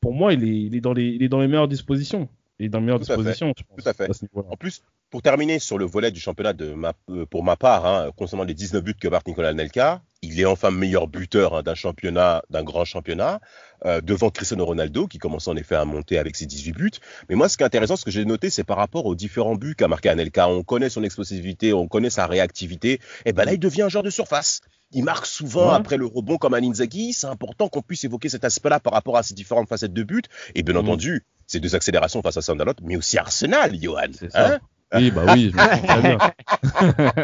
pour 0.00 0.12
moi 0.14 0.32
il 0.32 0.44
est, 0.44 0.56
il 0.62 0.76
est 0.76 0.80
dans 0.80 0.92
les, 0.92 1.06
il 1.08 1.22
est 1.24 1.28
dans 1.28 1.40
les 1.40 1.48
meilleures 1.48 1.66
dispositions. 1.68 2.28
Est 2.60 2.68
dans 2.68 2.78
les 2.78 2.84
meilleures 2.86 3.00
Tout 3.00 3.04
à 3.10 3.16
fait, 3.16 3.22
dispositions. 3.22 3.52
je 3.56 3.62
pense, 3.64 3.82
tout 3.82 3.88
à 3.88 3.92
fait. 3.92 4.08
En 4.48 4.56
plus, 4.56 4.82
pour 5.10 5.22
terminer 5.22 5.58
sur 5.58 5.76
le 5.76 5.84
volet 5.86 6.12
du 6.12 6.20
championnat 6.20 6.52
de 6.52 6.72
ma, 6.72 6.92
euh, 7.10 7.26
pour 7.26 7.42
ma 7.42 7.56
part, 7.56 7.84
hein, 7.84 8.10
concernant 8.16 8.44
les 8.44 8.54
19 8.54 8.82
buts 8.84 8.94
que 8.94 9.08
marque 9.08 9.26
Nicolas 9.26 9.52
Nelka, 9.52 10.02
il 10.22 10.38
est 10.40 10.44
enfin 10.44 10.70
meilleur 10.70 11.08
buteur 11.08 11.54
hein, 11.56 11.62
d'un 11.64 11.74
championnat, 11.74 12.42
d'un 12.50 12.62
grand 12.62 12.84
championnat, 12.84 13.40
euh, 13.86 14.00
devant 14.00 14.30
Cristiano 14.30 14.64
Ronaldo, 14.64 15.08
qui 15.08 15.18
commence 15.18 15.48
en 15.48 15.56
effet 15.56 15.74
à 15.74 15.84
monter 15.84 16.16
avec 16.16 16.36
ses 16.36 16.46
18 16.46 16.72
buts. 16.72 16.90
Mais 17.28 17.34
moi, 17.34 17.48
ce 17.48 17.56
qui 17.56 17.64
est 17.64 17.66
intéressant, 17.66 17.96
ce 17.96 18.04
que 18.04 18.12
j'ai 18.12 18.24
noté, 18.24 18.50
c'est 18.50 18.64
par 18.64 18.76
rapport 18.76 19.04
aux 19.06 19.16
différents 19.16 19.56
buts 19.56 19.74
qu'a 19.76 19.88
marqué 19.88 20.08
Anelka. 20.08 20.48
On 20.48 20.62
connaît 20.62 20.90
son 20.90 21.02
explosivité, 21.02 21.72
on 21.72 21.88
connaît 21.88 22.08
sa 22.10 22.26
réactivité. 22.28 23.00
Et 23.24 23.32
ben 23.32 23.44
là, 23.44 23.52
il 23.52 23.58
devient 23.58 23.82
un 23.82 23.88
joueur 23.88 24.04
de 24.04 24.10
surface. 24.10 24.60
Il 24.92 25.02
marque 25.02 25.26
souvent 25.26 25.70
Ouais. 25.70 25.74
après 25.74 25.96
le 25.96 26.06
rebond 26.06 26.38
comme 26.38 26.54
un 26.54 26.62
Inzaghi. 26.62 27.12
C'est 27.14 27.26
important 27.26 27.68
qu'on 27.68 27.82
puisse 27.82 28.04
évoquer 28.04 28.28
cet 28.28 28.44
aspect-là 28.44 28.78
par 28.78 28.92
rapport 28.92 29.16
à 29.16 29.24
ces 29.24 29.34
différentes 29.34 29.68
facettes 29.68 29.92
de 29.92 30.04
buts. 30.04 30.22
Et 30.54 30.62
bien 30.62 30.74
Mhm. 30.74 30.80
entendu, 30.82 31.24
ces 31.46 31.60
deux 31.60 31.74
accélérations 31.74 32.22
face 32.22 32.36
à 32.36 32.42
Sunderland, 32.42 32.76
mais 32.82 32.96
aussi 32.96 33.18
Arsenal, 33.18 33.74
Johan. 33.80 34.02
C'est 34.12 34.30
ça. 34.30 34.54
Hein 34.54 34.58
Oui, 34.94 35.10
bah 35.10 35.22
oui, 35.34 35.50
je 35.50 35.56
me 35.56 35.62
souviens 35.62 35.82
très 35.86 36.02
bien. 36.02 36.18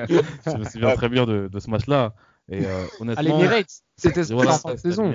je 0.46 0.56
me 0.58 0.64
souviens 0.64 0.94
très 0.94 1.08
bien 1.08 1.26
de, 1.26 1.49
de 1.49 1.58
ce 1.61 1.70
match-là. 1.70 2.14
Et 2.50 2.67
euh, 2.67 2.84
honnêtement, 2.99 3.40
c'était 3.96 4.22
voilà, 4.22 4.55
en 4.55 4.58
fin 4.58 4.75
de 4.75 4.78
saison. 4.78 5.12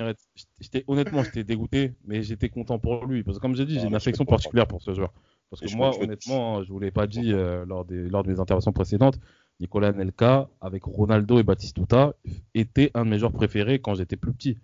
J'étais 0.61 0.85
honnêtement, 0.87 1.23
j'étais 1.23 1.43
dégoûté, 1.43 1.93
mais 2.05 2.23
j'étais 2.23 2.47
content 2.49 2.79
pour 2.79 3.05
lui 3.05 3.23
parce 3.23 3.37
que 3.37 3.41
comme 3.41 3.55
j'ai 3.55 3.65
dit, 3.65 3.75
Ah, 3.75 3.79
j'ai 3.81 3.85
une 3.87 3.91
je 3.91 3.97
affection 3.97 4.25
particulière 4.25 4.67
pour 4.67 4.81
ce 4.81 4.93
joueur. 4.93 5.11
Parce 5.49 5.61
que 5.61 5.75
moi, 5.75 5.91
honnêtement, 6.01 6.63
je 6.63 6.69
vous 6.69 6.79
l'ai 6.79 6.91
pas 6.91 7.07
dit 7.07 7.33
euh, 7.33 7.65
lors 7.67 7.83
des 7.85 8.07
lors 8.09 8.23
de 8.23 8.31
mes 8.31 8.39
interventions 8.39 8.71
précédentes, 8.71 9.19
Nicolas 9.59 9.91
Nelka 9.91 10.47
avec 10.61 10.83
Ronaldo 10.85 11.37
et 11.39 11.43
Batistuta 11.43 12.13
était 12.53 12.89
un 12.93 13.03
de 13.05 13.09
mes 13.09 13.19
joueurs 13.19 13.33
préférés 13.33 13.79
quand 13.79 13.95
j'étais 13.95 14.15
plus 14.15 14.33
petit. 14.33 14.57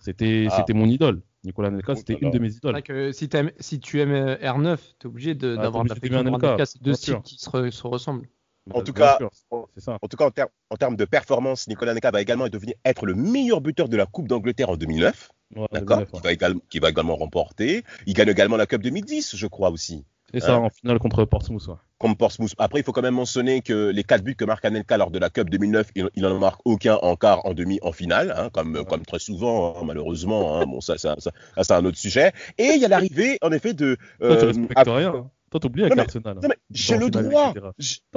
C'était 0.00 0.48
Ah. 0.50 0.56
c'était 0.56 0.74
mon 0.74 0.86
idole. 0.86 1.22
Nicolas 1.46 1.70
Nelka, 1.70 1.92
Oh 1.92 1.94
c'était 1.96 2.14
une 2.20 2.30
de 2.30 2.38
mes 2.38 2.50
C'est 2.50 2.56
idoles. 2.58 2.72
vrai 2.72 2.82
que 2.82 3.12
si, 3.12 3.28
tu 3.28 4.00
aimes 4.00 4.10
euh, 4.12 4.36
R9, 4.36 4.78
t'es 4.98 5.06
obligé 5.06 5.34
de- 5.34 5.54
Ah, 5.58 5.62
d'avoir 5.62 5.82
obligé 5.82 6.14
Anelka, 6.14 6.48
Anelka. 6.48 6.66
C'est 6.66 6.82
deux 6.82 6.92
styles 6.94 7.20
qui 7.22 7.38
se, 7.38 7.70
se 7.70 7.86
ressemblent. 7.86 8.28
En 8.74 8.82
tout 8.82 8.92
cas, 8.92 9.16
sûr, 9.18 9.30
c'est 9.74 9.80
ça. 9.80 9.96
En 10.02 10.08
tout 10.08 10.16
cas, 10.16 10.26
en, 10.26 10.30
ter- 10.32 10.48
en 10.70 10.76
termes 10.76 10.96
de 10.96 11.04
performance, 11.04 11.68
Nicolas 11.68 11.94
Neka 11.94 12.10
va 12.10 12.20
également 12.20 12.48
devenir 12.48 12.74
être 12.84 13.06
le 13.06 13.14
meilleur 13.14 13.60
buteur 13.60 13.88
de 13.88 13.96
la 13.96 14.06
Coupe 14.06 14.26
d'Angleterre 14.26 14.70
en 14.70 14.76
2009, 14.76 15.30
Ouais, 15.54 15.66
d'accord 15.70 15.98
2009, 15.98 16.12
ouais. 16.12 16.18
qui, 16.18 16.24
va 16.26 16.32
également, 16.32 16.60
qui 16.68 16.78
va 16.80 16.90
également 16.90 17.14
remporter. 17.14 17.84
Il 18.06 18.14
gagne 18.14 18.28
également 18.28 18.56
la 18.56 18.66
Cup 18.66 18.82
2010, 18.82 19.36
je 19.36 19.46
crois 19.46 19.70
aussi, 19.70 20.04
C'est 20.34 20.40
ça 20.40 20.54
Hein 20.56 20.58
en 20.64 20.70
finale 20.70 20.98
contre 20.98 21.24
Portsmouth. 21.24 21.66
ouais. 21.68 21.74
comme 21.98 22.16
Portsmouth. 22.16 22.52
Après, 22.58 22.80
il 22.80 22.82
faut 22.82 22.92
quand 22.92 23.00
même 23.02 23.14
mentionner 23.14 23.62
que 23.62 23.88
les 23.90 24.02
quatre 24.04 24.22
buts 24.22 24.34
que 24.36 24.44
marque 24.44 24.64
Anelka 24.64 24.96
lors 24.98 25.10
de 25.10 25.18
la 25.18 25.30
Cup 25.30 25.48
2009, 25.48 25.90
il, 25.94 26.10
il 26.14 26.26
en 26.26 26.38
marque 26.38 26.60
aucun 26.64 26.96
en 26.96 27.16
quart, 27.16 27.46
en 27.46 27.54
demi, 27.54 27.78
en 27.82 27.92
finale, 27.92 28.34
hein, 28.36 28.50
comme, 28.52 28.74
Ouais. 28.76 28.84
comme 28.84 29.02
très 29.06 29.18
souvent, 29.20 29.76
hein, 29.78 29.82
malheureusement. 29.84 30.58
hein. 30.58 30.66
bon, 30.66 30.80
ça, 30.80 30.98
ça, 30.98 31.14
ça, 31.18 31.30
ça, 31.56 31.64
c'est 31.64 31.72
un 31.72 31.84
autre 31.84 31.96
sujet. 31.96 32.32
Et 32.58 32.64
il 32.74 32.80
y 32.80 32.84
a 32.84 32.88
l'arrivée, 32.88 33.38
en 33.40 33.50
effet, 33.52 33.72
de. 33.72 33.96
Toi, 34.20 34.36
tu 34.36 34.44
euh, 34.44 34.46
respectes 34.48 34.76
à- 34.76 34.82
rien. 34.94 35.14
hein. 35.14 35.30
Toi, 35.50 35.60
t'oublies 35.60 35.84
avec 35.84 35.96
Arsenal. 35.98 36.38
j'ai 36.70 36.98
le 36.98 37.08
droit. 37.08 37.54
Toi, 37.54 37.72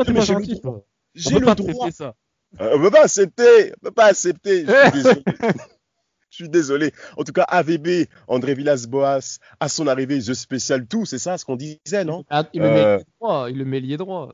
t'es 0.05 0.13
pas 0.13 0.21
j'ai 0.21 0.33
le 0.33 0.39
gentil, 0.41 0.61
J'ai 1.15 1.39
le 1.39 1.55
droit. 1.55 1.91
ça. 1.91 2.15
Euh, 2.59 2.75
on 2.75 2.81
peut 2.81 2.89
pas 2.91 3.03
accepter, 3.03 3.71
on 3.77 3.85
peut 3.85 3.91
pas 3.91 4.05
accepter. 4.05 4.65
Je 4.65 4.71
suis 4.71 4.91
désolé. 5.03 5.21
Je 6.31 6.35
suis 6.35 6.49
désolé. 6.49 6.91
En 7.17 7.23
tout 7.23 7.33
cas, 7.33 7.43
AVB, 7.43 8.07
André 8.27 8.53
Villas-Boas, 8.53 9.39
à 9.59 9.69
son 9.69 9.87
arrivée, 9.87 10.21
jeu 10.21 10.33
spécial 10.35 10.85
tout, 10.85 11.05
c'est 11.05 11.17
ça 11.17 11.37
ce 11.37 11.45
qu'on 11.45 11.55
disait, 11.55 12.03
non? 12.05 12.23
Ah, 12.29 12.43
il, 12.53 12.61
le 12.61 12.67
Euh, 12.67 12.71
met 12.73 12.79
ailier 12.81 13.05
droit, 13.19 13.49
il 13.49 13.57
le 13.57 13.65
met 13.65 13.77
ailier 13.77 13.97
droit. 13.97 14.33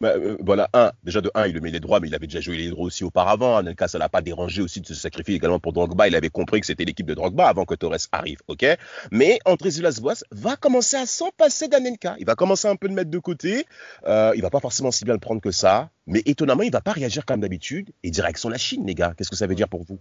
Bah, 0.00 0.12
euh, 0.16 0.36
Voilà, 0.40 0.68
un, 0.74 0.90
déjà 1.04 1.20
de 1.22 1.30
un, 1.34 1.46
il 1.46 1.54
le 1.54 1.60
met 1.60 1.70
les 1.70 1.80
droits, 1.80 2.00
mais 2.00 2.08
il 2.08 2.14
avait 2.14 2.26
déjà 2.26 2.40
joué 2.40 2.56
les 2.58 2.68
droits 2.68 2.84
aussi 2.84 3.04
auparavant. 3.04 3.56
Anelka, 3.56 3.86
ça 3.88 3.96
l'a 3.98 4.08
pas 4.08 4.20
dérangé 4.22 4.60
aussi 4.60 4.80
de 4.80 4.86
se 4.86 4.94
sacrifier 4.94 5.36
également 5.36 5.58
pour 5.60 5.72
Drogba. 5.72 6.08
Il 6.08 6.16
avait 6.16 6.28
compris 6.28 6.60
que 6.60 6.66
c'était 6.66 6.84
l'équipe 6.84 7.06
de 7.06 7.14
Drogba 7.14 7.48
avant 7.48 7.64
que 7.64 7.74
Torres 7.76 7.96
arrive, 8.12 8.40
ok? 8.48 8.66
Mais 9.12 9.38
André 9.46 9.70
Villas-Boas 9.70 10.24
va 10.32 10.56
commencer 10.56 10.96
à 10.96 11.06
s'en 11.06 11.30
passer 11.30 11.68
d'Anelka. 11.68 12.16
Il 12.18 12.26
va 12.26 12.34
commencer 12.34 12.66
un 12.68 12.76
peu 12.76 12.88
de 12.88 12.92
mettre 12.92 13.10
de 13.10 13.18
côté. 13.18 13.64
Euh, 14.06 14.32
il 14.34 14.42
va 14.42 14.50
pas 14.50 14.60
forcément 14.60 14.90
si 14.90 15.04
bien 15.04 15.14
le 15.14 15.20
prendre 15.20 15.40
que 15.40 15.52
ça, 15.52 15.88
mais 16.06 16.22
étonnamment, 16.26 16.62
il 16.64 16.72
va 16.72 16.82
pas 16.82 16.92
réagir 16.92 17.24
comme 17.24 17.40
d'habitude 17.40 17.90
et 18.02 18.10
direction 18.10 18.48
la 18.50 18.58
Chine, 18.58 18.84
les 18.84 18.94
gars. 18.96 19.14
Qu'est-ce 19.16 19.30
que 19.30 19.36
ça 19.36 19.46
veut 19.46 19.54
dire 19.54 19.68
pour 19.68 19.84
vous? 19.84 19.98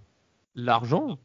L'argent. 0.56 1.18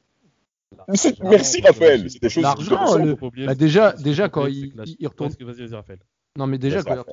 C'est- 0.94 1.20
Merci 1.22 1.60
Raphaël, 1.62 2.10
c'est 2.10 2.22
des 2.22 2.28
choses 2.28 2.42
L'argent, 2.42 2.94
que- 2.96 3.02
le- 3.02 3.14
bah 3.46 3.52
c'est- 3.52 3.58
déjà- 3.58 3.92
déjà, 3.92 4.28
quand 4.28 4.46
il- 4.46 4.72
retourne- 5.08 5.30
Vas-y, 5.40 5.74
Raphaël. 5.74 5.98
Non, 6.38 6.46
mais 6.46 6.58
déjà, 6.58 6.78
quand, 6.84 7.04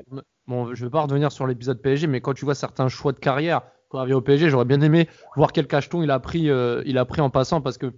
bon, 0.47 0.73
je 0.75 0.83
veux 0.83 0.89
pas 0.91 1.01
revenir 1.01 1.31
sur 1.31 1.47
l'épisode 1.47 1.81
PSG, 1.81 2.05
mais 2.07 2.21
quand 2.21 2.33
tu 2.33 2.45
vois 2.45 2.55
certains 2.55 2.87
choix 2.87 3.11
de 3.13 3.19
carrière, 3.19 3.61
quand 3.89 3.97
il 3.99 4.01
revient 4.01 4.13
au 4.13 4.21
PSG. 4.21 4.49
J'aurais 4.49 4.65
bien 4.65 4.81
aimé 4.81 5.07
voir 5.35 5.51
quel 5.53 5.65
cacheton 5.67 6.03
il 6.03 6.11
a 6.11 6.19
pris, 6.19 6.49
euh, 6.49 6.83
il 6.85 6.97
a 6.97 7.05
pris 7.05 7.21
en 7.21 7.29
passant 7.29 7.61
parce 7.61 7.77
que 7.77 7.93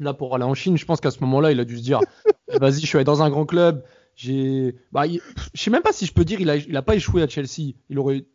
là, 0.00 0.12
pour 0.12 0.34
aller 0.34 0.44
en 0.44 0.54
Chine, 0.54 0.76
je 0.76 0.84
pense 0.84 1.00
qu'à 1.00 1.10
ce 1.10 1.20
moment-là, 1.20 1.52
il 1.52 1.60
a 1.60 1.64
dû 1.64 1.78
se 1.78 1.82
dire 1.82 2.00
eh, 2.52 2.58
vas-y, 2.58 2.80
je 2.80 2.86
suis 2.86 2.96
allé 2.98 3.04
dans 3.04 3.22
un 3.22 3.30
grand 3.30 3.46
club. 3.46 3.84
J'ai, 4.16 4.76
bah, 4.92 5.06
il- 5.06 5.20
je 5.54 5.62
sais 5.62 5.70
même 5.70 5.82
pas 5.82 5.92
si 5.92 6.04
je 6.04 6.12
peux 6.12 6.24
dire 6.24 6.40
il 6.40 6.50
a, 6.50 6.56
il 6.56 6.76
a 6.76 6.82
pas 6.82 6.94
échoué 6.96 7.22
à 7.22 7.28
Chelsea. 7.28 7.74
Il 7.88 7.98
aurait 7.98 8.26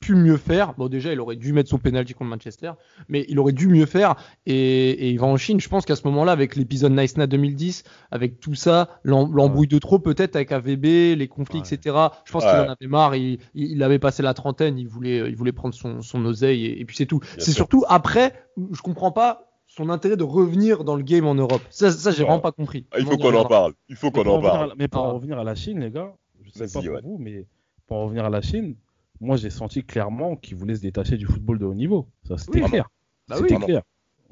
pu 0.00 0.14
mieux 0.14 0.38
faire. 0.38 0.74
Bon, 0.78 0.88
déjà, 0.88 1.12
il 1.12 1.20
aurait 1.20 1.36
dû 1.36 1.52
mettre 1.52 1.68
son 1.68 1.78
penalty 1.78 2.14
contre 2.14 2.30
Manchester, 2.30 2.72
mais 3.08 3.26
il 3.28 3.38
aurait 3.38 3.52
dû 3.52 3.68
mieux 3.68 3.84
faire. 3.86 4.16
Et, 4.46 4.54
et 4.90 5.10
il 5.10 5.18
va 5.20 5.26
en 5.26 5.36
Chine. 5.36 5.60
Je 5.60 5.68
pense 5.68 5.84
qu'à 5.84 5.94
ce 5.94 6.06
moment-là, 6.08 6.32
avec 6.32 6.56
l'épisode 6.56 6.92
Nice 6.92 7.16
Na 7.18 7.26
2010, 7.26 7.84
avec 8.10 8.40
tout 8.40 8.54
ça, 8.54 8.88
l'em- 9.04 9.30
l'embrouille 9.32 9.68
de 9.68 9.78
trop 9.78 9.98
peut-être 9.98 10.36
avec 10.36 10.50
AVB, 10.52 11.16
les 11.16 11.28
conflits, 11.28 11.60
Ouais. 11.60 11.66
etc. 11.74 11.96
Je 12.24 12.32
pense 12.32 12.44
Ouais. 12.44 12.50
qu'il 12.50 12.60
en 12.60 12.72
avait 12.72 12.86
marre. 12.86 13.14
Il, 13.14 13.82
avait 13.82 13.98
passé 13.98 14.22
la 14.22 14.32
trentaine. 14.34 14.78
Il 14.78 14.88
voulait, 14.88 15.18
il 15.28 15.36
voulait 15.36 15.52
prendre 15.52 15.74
son, 15.74 16.00
son 16.00 16.24
oseille 16.24 16.64
et, 16.66 16.80
et 16.80 16.84
puis 16.86 16.96
c'est 16.96 17.06
tout. 17.06 17.20
C'est 17.38 17.52
surtout 17.52 17.84
après, 17.88 18.32
je 18.72 18.80
comprends 18.80 19.12
pas 19.12 19.46
son 19.66 19.88
intérêt 19.90 20.16
de 20.16 20.24
revenir 20.24 20.82
dans 20.82 20.96
le 20.96 21.02
game 21.02 21.26
en 21.26 21.34
Europe. 21.34 21.62
Ça, 21.70 21.90
ça 21.92 22.10
j'ai 22.10 22.22
Ouais. 22.22 22.24
vraiment 22.28 22.40
pas 22.40 22.52
compris. 22.52 22.86
Ah, 22.90 22.96
Il 22.98 23.04
faut 23.04 23.16
qu'on 23.18 23.34
en 23.34 23.44
parle. 23.44 23.74
Il 23.90 23.96
faut 23.96 24.10
qu'on 24.10 24.26
en 24.26 24.40
parle. 24.40 24.72
mais 24.78 24.88
pour 24.88 25.02
Ah. 25.04 25.08
en 25.10 25.14
revenir 25.14 25.38
à 25.38 25.44
la 25.44 25.54
Chine, 25.54 25.78
les 25.80 25.90
gars, 25.90 26.12
je 26.42 26.50
sais 26.52 26.66
pas 26.72 26.80
pour 26.84 26.94
ouais. 26.94 27.00
vous, 27.04 27.18
mais 27.20 27.46
pour 27.86 27.98
en 27.98 28.04
revenir 28.04 28.24
à 28.24 28.30
la 28.30 28.40
Chine, 28.40 28.74
moi 29.20 29.36
j'ai 29.36 29.50
senti 29.50 29.84
clairement 29.84 30.36
qu'il 30.36 30.56
voulait 30.56 30.74
se 30.76 30.80
détacher 30.82 31.16
du 31.16 31.26
football 31.26 31.58
de 31.58 31.64
haut 31.66 31.74
niveau. 31.74 32.08
Ça 32.24 32.36
c'était 32.38 32.62
Oui, 32.62 32.68
clair. 32.70 32.88
Bah 33.28 33.36
C'était 33.38 33.56
oui. 33.56 33.64
clair. 33.64 33.82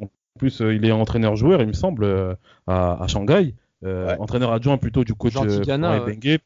En 0.00 0.06
plus, 0.38 0.60
euh, 0.60 0.74
il 0.74 0.84
est 0.84 0.92
entraîneur-joueur, 0.92 1.60
il 1.62 1.68
me 1.68 1.72
semble, 1.72 2.04
euh, 2.04 2.34
à, 2.66 3.02
à 3.02 3.06
Shanghai. 3.08 3.54
Euh, 3.84 4.06
Ouais. 4.08 4.16
Entraîneur 4.18 4.52
adjoint 4.52 4.76
plutôt 4.78 5.04
du 5.04 5.14
coach 5.14 5.36
euh, 5.36 5.62
Florent 5.62 6.04
ouais. 6.04 6.14
Bengue. 6.14 6.38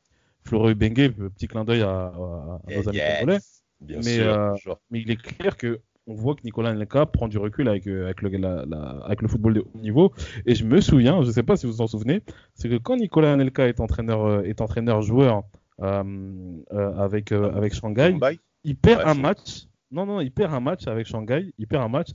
Florent 0.44 0.72
Bengue, 0.72 1.12
petit 1.34 1.46
clin 1.48 1.64
d'œil 1.64 1.80
à, 1.82 1.88
à- 1.88 2.60
à 2.68 2.76
nos 2.76 2.88
amis 2.88 2.98
Yes. 2.98 3.18
congolais. 3.20 3.38
Bien 3.80 3.98
Mais, 4.04 4.18
euh, 4.20 4.54
Mais 4.90 5.00
il 5.00 5.10
est 5.10 5.16
clair 5.20 5.56
que 5.56 5.80
on 6.06 6.14
voit 6.14 6.34
que 6.34 6.40
Nicolas 6.44 6.70
Anelka 6.70 7.06
prend 7.06 7.28
du 7.28 7.38
recul 7.38 7.68
avec, 7.68 7.86
avec, 7.86 8.22
le, 8.22 8.28
la- 8.30 8.64
la- 8.66 9.00
avec 9.04 9.22
le 9.22 9.28
football 9.28 9.54
de 9.54 9.60
haut 9.60 9.78
niveau. 9.78 10.12
Et 10.46 10.54
je 10.54 10.64
me 10.64 10.80
souviens, 10.80 11.22
je 11.22 11.28
ne 11.28 11.32
sais 11.32 11.42
pas 11.44 11.56
si 11.56 11.66
vous 11.66 11.72
vous 11.74 11.80
en 11.80 11.86
souvenez, 11.86 12.22
c'est 12.54 12.68
que 12.68 12.76
quand 12.76 12.96
Nicolas 12.96 13.32
Anelka 13.32 13.66
est 13.68 13.78
entraîneur, 13.80 14.44
est 14.44 14.60
entraîneur 14.60 15.00
joueur 15.02 15.42
avec, 15.80 17.32
euh, 17.32 17.52
avec 17.54 17.74
Shanghai, 17.74 18.10
Mumbai 18.12 18.38
il 18.64 18.76
perd 18.76 19.00
Ouais, 19.02 19.08
un 19.10 19.14
match. 19.14 19.66
Non, 19.90 20.06
non, 20.06 20.20
il 20.20 20.30
perd 20.30 20.54
un 20.54 20.60
match 20.60 20.86
avec 20.86 21.06
Shanghai. 21.06 21.52
Il 21.58 21.66
perd 21.66 21.82
un 21.82 21.88
match. 21.88 22.10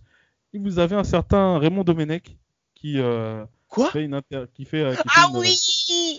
Et 0.53 0.59
vous 0.59 0.79
avez 0.79 0.95
un 0.95 1.03
certain 1.03 1.57
Raymond 1.59 1.83
Domenech 1.83 2.37
qui 2.73 2.99
euh, 2.99 3.45
Quoi? 3.67 3.89
fait 3.91 4.03
une 4.05 4.13
inter- 4.13 4.45
qui 4.53 4.63
fait, 4.65 4.81
euh, 4.81 4.91
qui 4.91 4.97
fait 4.97 5.03
Ah 5.15 5.27
une- 5.29 5.37
oui 5.37 5.55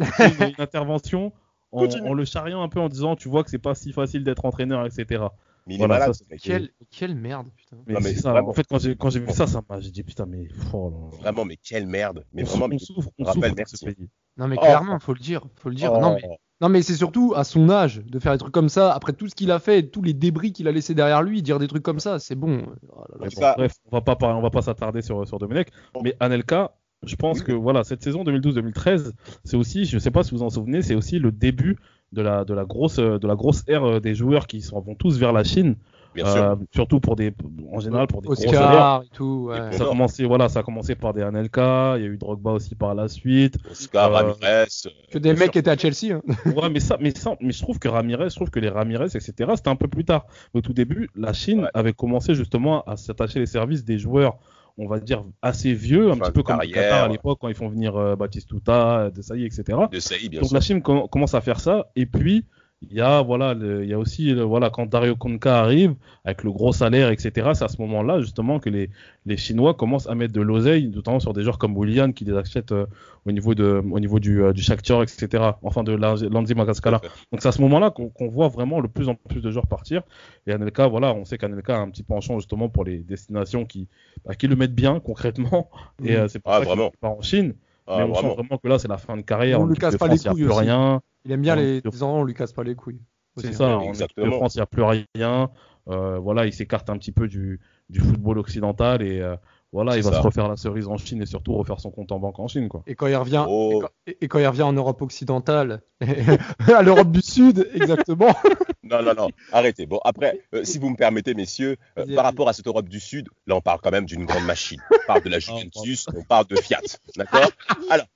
une, 0.00 0.48
une 0.48 0.54
intervention 0.58 1.32
en, 1.72 2.14
le 2.14 2.24
charriant 2.24 2.62
un 2.62 2.68
peu 2.68 2.80
en 2.80 2.88
disant 2.88 3.16
tu 3.16 3.28
vois 3.28 3.42
que 3.44 3.50
c'est 3.50 3.58
pas 3.58 3.74
si 3.74 3.92
facile 3.92 4.22
d'être 4.24 4.44
entraîneur, 4.44 4.84
etc. 4.86 5.24
Mais 5.66 5.74
il 5.74 5.76
est 5.76 5.78
Voilà, 5.78 5.94
malade, 6.00 6.14
ça, 6.14 6.24
ce 6.24 6.30
mec. 6.30 6.40
Quelle, 6.40 6.70
quelle 6.90 7.14
merde, 7.14 7.48
putain. 7.56 7.76
Mais, 7.86 7.94
Non, 7.94 8.00
mais 8.02 8.14
c'est 8.14 8.20
ça. 8.20 8.32
vraiment. 8.32 8.48
En 8.50 8.52
fait, 8.54 8.66
quand 8.68 8.78
j'ai 8.78 8.96
quand 8.96 9.10
j'ai 9.10 9.20
vu 9.20 9.30
ça, 9.32 9.46
ça 9.46 9.62
m'a 9.68 9.80
j'ai 9.80 9.90
dit 9.90 10.02
putain 10.02 10.26
mais 10.26 10.48
oh. 10.72 11.10
Vraiment, 11.20 11.44
mais 11.44 11.56
quelle 11.56 11.86
merde. 11.86 12.24
Mais 12.32 12.42
on, 12.42 12.46
vraiment, 12.46 12.64
on 12.66 12.68
mais- 12.68 12.78
souffre, 12.78 13.08
on 13.18 13.24
rappelle, 13.24 13.42
souffre 13.42 13.48
dans 13.48 13.54
merci. 13.56 13.76
ce 13.78 13.84
pays. 13.86 14.08
Non 14.36 14.46
mais 14.48 14.56
Oh. 14.58 14.62
clairement, 14.62 14.98
faut 14.98 15.14
le 15.14 15.20
dire, 15.20 15.42
faut 15.56 15.68
le 15.70 15.74
dire. 15.74 15.92
Oh. 15.92 16.00
Non 16.00 16.14
mais 16.22 16.38
non 16.60 16.68
mais 16.68 16.82
c'est 16.82 16.94
surtout 16.94 17.32
à 17.36 17.44
son 17.44 17.70
âge 17.70 18.02
de 18.04 18.18
faire 18.18 18.32
des 18.32 18.38
trucs 18.38 18.52
comme 18.52 18.68
ça 18.68 18.92
après 18.92 19.12
tout 19.12 19.28
ce 19.28 19.34
qu'il 19.34 19.50
a 19.50 19.58
fait, 19.58 19.78
et 19.80 19.88
tous 19.90 20.02
les 20.02 20.12
débris 20.14 20.52
qu'il 20.52 20.66
a 20.68 20.72
laissé 20.72 20.94
derrière 20.94 21.22
lui, 21.22 21.42
dire 21.42 21.58
des 21.58 21.68
trucs 21.68 21.82
comme 21.82 22.00
ça, 22.00 22.18
c'est 22.18 22.34
bon. 22.34 22.62
Oh 22.88 23.04
là 23.10 23.14
là. 23.14 23.16
Mais 23.20 23.28
Bon, 23.34 23.40
ça- 23.40 23.54
Bref, 23.56 23.72
on 23.90 23.96
va 23.98 24.00
pas 24.16 24.16
on 24.34 24.40
va 24.42 24.50
pas 24.50 24.62
s'attarder 24.62 25.02
sur 25.02 25.26
sur 25.26 25.38
Domenech, 25.38 25.68
mais 26.02 26.14
Anelka, 26.20 26.72
je 27.04 27.14
pense 27.16 27.38
Oui. 27.38 27.44
que 27.44 27.52
voilà 27.52 27.84
cette 27.84 28.02
saison 28.02 28.24
2012-2013, 28.24 29.12
c'est 29.44 29.56
aussi, 29.56 29.84
je 29.84 29.98
sais 29.98 30.10
pas 30.10 30.22
si 30.24 30.32
vous 30.34 30.42
en 30.42 30.50
souvenez, 30.50 30.82
c'est 30.82 30.94
aussi 30.96 31.18
le 31.18 31.30
début 31.32 31.76
de 32.12 32.22
la 32.22 32.44
de 32.44 32.54
la 32.54 32.64
grosse 32.64 32.96
de 32.96 33.26
la 33.26 33.36
grosse 33.36 33.62
ère 33.68 33.84
euh, 33.84 34.00
des 34.00 34.14
joueurs 34.14 34.46
qui 34.46 34.60
s'en 34.62 34.80
vont 34.80 34.94
tous 34.94 35.18
vers 35.18 35.32
la 35.32 35.44
Chine, 35.44 35.76
Bien 36.14 36.26
euh, 36.26 36.56
surtout 36.74 37.00
pour 37.00 37.16
des 37.16 37.32
en 37.70 37.80
général 37.80 38.06
pour 38.06 38.22
des 38.22 38.26
gros 38.28 38.34
salaires. 38.36 38.62
Oscar 38.64 39.02
et 39.02 39.08
tout. 39.12 39.46
ouais. 39.50 39.72
Ça 39.72 39.84
a 39.84 39.86
commencé 39.86 40.24
voilà, 40.24 40.48
ça 40.48 40.60
a 40.60 40.62
commencé 40.62 40.94
par 40.94 41.12
des 41.14 41.22
Anelka, 41.22 41.94
il 41.98 42.02
y 42.02 42.06
a 42.06 42.08
eu 42.08 42.16
Drogba 42.16 42.52
aussi 42.52 42.74
par 42.74 42.94
la 42.94 43.08
suite. 43.08 43.56
Oscar, 43.70 44.10
euh, 44.10 44.14
Ramirez. 44.14 44.64
euh, 44.86 44.90
Que 45.12 45.18
des 45.18 45.34
mecs 45.34 45.52
sûr. 45.52 45.60
étaient 45.60 45.70
à 45.70 45.76
Chelsea. 45.76 46.14
hein. 46.14 46.22
Ouais, 46.56 46.70
mais 46.70 46.80
ça, 46.80 46.96
mais 47.00 47.10
ça, 47.14 47.36
mais 47.40 47.52
je 47.52 47.60
trouve 47.62 47.78
que 47.78 47.88
Ramirez, 47.88 48.30
je 48.30 48.36
trouve 48.36 48.50
que 48.50 48.58
les 48.58 48.68
Ramirez, 48.70 49.04
etc., 49.14 49.32
c'était 49.54 49.68
un 49.68 49.76
peu 49.76 49.86
plus 49.88 50.04
tard. 50.04 50.26
Au 50.54 50.60
tout 50.60 50.72
début, 50.72 51.10
la 51.14 51.32
Chine 51.32 51.60
Ouais. 51.64 51.70
avait 51.74 51.92
commencé 51.92 52.34
justement 52.34 52.82
à 52.84 52.96
s'attacher 52.96 53.38
les 53.40 53.46
services 53.46 53.84
des 53.84 53.98
joueurs, 53.98 54.38
on 54.78 54.86
va 54.88 55.00
dire 55.00 55.24
assez 55.42 55.72
vieux, 55.74 56.10
un 56.10 56.16
petit 56.16 56.32
peu 56.32 56.42
comme 56.42 56.56
le 56.60 56.66
carrière, 56.68 56.90
Qatar 56.90 57.04
à 57.04 57.08
l'époque 57.08 57.38
quand 57.40 57.48
ils 57.48 57.54
font 57.54 57.68
venir 57.68 57.96
euh, 57.96 58.16
Batistuta, 58.16 59.10
Desailly, 59.10 59.44
etc. 59.44 59.78
De 59.92 60.00
Saï, 60.00 60.28
bien 60.28 60.40
Donc 60.40 60.48
sûr. 60.48 60.54
la 60.54 60.60
Chine 60.62 60.82
com- 60.82 61.06
commence 61.10 61.34
à 61.34 61.40
faire 61.40 61.60
ça, 61.60 61.90
et 61.96 62.06
puis 62.06 62.44
il 62.82 62.92
y 62.96 63.00
a 63.00 63.22
voilà, 63.22 63.54
le- 63.54 63.82
il 63.82 63.90
y 63.90 63.92
a 63.92 63.98
aussi 63.98 64.30
le- 64.32 64.42
voilà 64.44 64.70
quand 64.70 64.86
Dario 64.86 65.16
Konka 65.16 65.58
arrive 65.60 65.94
avec 66.24 66.44
le 66.44 66.52
gros 66.52 66.72
salaire, 66.72 67.10
etc. 67.10 67.50
C'est 67.54 67.64
à 67.64 67.68
ce 67.68 67.80
moment-là 67.82 68.20
justement 68.20 68.60
que 68.60 68.70
les 68.70 68.88
les 69.26 69.36
Chinois 69.36 69.74
commencent 69.74 70.08
à 70.08 70.14
mettre 70.14 70.32
de 70.32 70.40
l'oseille, 70.40 70.88
notamment 70.88 71.18
sur 71.18 71.32
des 71.32 71.42
joueurs 71.42 71.58
comme 71.58 71.76
Willian 71.76 72.12
qui 72.12 72.24
les 72.24 72.34
achètent 72.36 72.70
euh, 72.72 72.86
au 73.26 73.32
niveau 73.32 73.54
de 73.56 73.82
au 73.90 73.98
niveau 73.98 74.20
du 74.20 74.42
euh, 74.44 74.52
du 74.52 74.62
Shakhtar, 74.62 75.02
etc. 75.02 75.42
Enfin 75.62 75.82
de 75.82 75.92
la- 75.92 76.14
Lanzi 76.30 76.54
Makaskala. 76.54 77.00
Donc 77.32 77.42
c'est 77.42 77.48
à 77.48 77.52
ce 77.52 77.60
moment-là 77.62 77.90
qu'on 77.90 78.10
qu'on 78.10 78.28
voit 78.28 78.48
vraiment 78.48 78.78
le 78.80 78.88
plus 78.88 79.08
en 79.08 79.16
plus 79.16 79.40
de 79.40 79.50
joueurs 79.50 79.66
partir. 79.66 80.02
Et 80.46 80.52
Anelka, 80.52 80.86
voilà, 80.86 81.12
on 81.14 81.24
sait 81.24 81.36
qu'Anelka 81.36 81.76
a 81.76 81.80
un 81.80 81.90
petit 81.90 82.04
penchant 82.04 82.38
justement 82.38 82.68
pour 82.68 82.84
les 82.84 82.98
destinations 82.98 83.64
qui, 83.64 83.88
bah, 84.24 84.34
qui 84.36 84.46
le 84.46 84.54
mettent 84.54 84.74
bien 84.74 85.00
concrètement. 85.04 85.68
Et 86.04 86.14
euh, 86.16 86.28
c'est 86.28 86.38
pour 86.38 86.52
Ah, 86.52 86.58
ça 86.58 86.60
qu'il 86.64 86.68
vraiment. 86.74 86.92
part 87.00 87.10
en 87.12 87.22
Chine. 87.22 87.54
Ah, 87.90 87.96
mais 87.98 88.04
on 88.04 88.12
vraiment. 88.12 88.28
sent 88.30 88.34
vraiment 88.36 88.58
que 88.58 88.68
là, 88.68 88.78
c'est 88.78 88.86
la 88.88 88.98
fin 88.98 89.16
de 89.16 89.22
carrière. 89.22 89.60
On 89.62 89.66
équipe 89.70 89.80
casse 89.80 89.96
pas 89.96 90.06
France, 90.06 90.18
les 90.18 90.20
il 90.20 90.22
n'y 90.24 90.28
a 90.28 90.32
couilles 90.32 90.42
plus 90.44 90.50
aussi. 90.52 90.60
rien. 90.60 91.00
Il 91.28 91.32
aime 91.34 91.42
bien 91.42 91.56
Ouais, 91.56 91.80
les 91.84 92.00
où 92.00 92.04
on 92.04 92.24
lui 92.24 92.32
casse 92.34 92.52
pas 92.52 92.64
les 92.64 92.74
couilles. 92.74 93.02
C'est 93.36 93.48
Aussi. 93.48 93.56
ça. 93.58 93.76
En 93.76 93.80
équipe 93.80 93.84
de 93.84 93.88
exactement. 93.90 94.36
France, 94.36 94.54
il 94.54 94.58
n'y 94.58 94.62
a 94.62 94.66
plus 94.66 94.82
rien. 94.82 95.50
Euh, 95.88 96.18
voilà, 96.18 96.46
il 96.46 96.52
s'écarte 96.52 96.88
un 96.90 96.96
petit 96.98 97.12
peu 97.12 97.28
du, 97.28 97.60
du 97.90 98.00
football 98.00 98.38
occidental 98.38 99.02
et 99.02 99.20
euh, 99.20 99.36
voilà, 99.72 99.96
il 99.98 100.02
va 100.02 100.10
ça. 100.10 100.16
se 100.18 100.22
refaire 100.22 100.48
la 100.48 100.56
cerise 100.56 100.88
en 100.88 100.96
Chine 100.96 101.20
et 101.22 101.26
surtout 101.26 101.52
refaire 101.54 101.80
son 101.80 101.90
compte 101.90 102.10
en 102.12 102.18
banque 102.18 102.38
en 102.38 102.48
Chine, 102.48 102.68
quoi. 102.68 102.82
Et 102.86 102.94
quand 102.94 103.06
il 103.06 103.14
revient, 103.16 103.44
Oh. 103.46 103.72
et, 103.72 103.80
quand, 103.80 104.12
et 104.22 104.28
quand 104.28 104.38
il 104.38 104.46
revient 104.46 104.62
en 104.62 104.72
Europe 104.72 105.00
occidentale, 105.02 105.82
à 106.66 106.82
l'Europe 106.82 107.10
du 107.10 107.20
Sud, 107.22 107.68
exactement. 107.74 108.34
Non, 108.82 109.02
non, 109.02 109.14
non, 109.14 109.28
arrêtez. 109.52 109.84
Bon, 109.86 110.00
après, 110.04 110.40
euh, 110.54 110.64
si 110.64 110.78
vous 110.78 110.88
me 110.88 110.96
permettez, 110.96 111.34
messieurs, 111.34 111.76
euh, 111.98 112.14
par 112.14 112.24
rapport 112.24 112.48
à 112.48 112.54
cette 112.54 112.66
Europe 112.66 112.88
du 112.88 113.00
Sud, 113.00 113.28
là, 113.46 113.54
on 113.56 113.60
parle 113.60 113.80
quand 113.82 113.90
même 113.90 114.06
d'une 114.06 114.24
grande 114.24 114.44
machine. 114.46 114.80
On 114.90 115.06
parle 115.06 115.22
de 115.22 115.28
la 115.28 115.38
Juventus, 115.38 116.06
on 116.16 116.22
parle 116.22 116.46
de 116.46 116.56
Fiat. 116.56 116.80
D'accord? 117.16 117.50
Alors, 117.90 118.06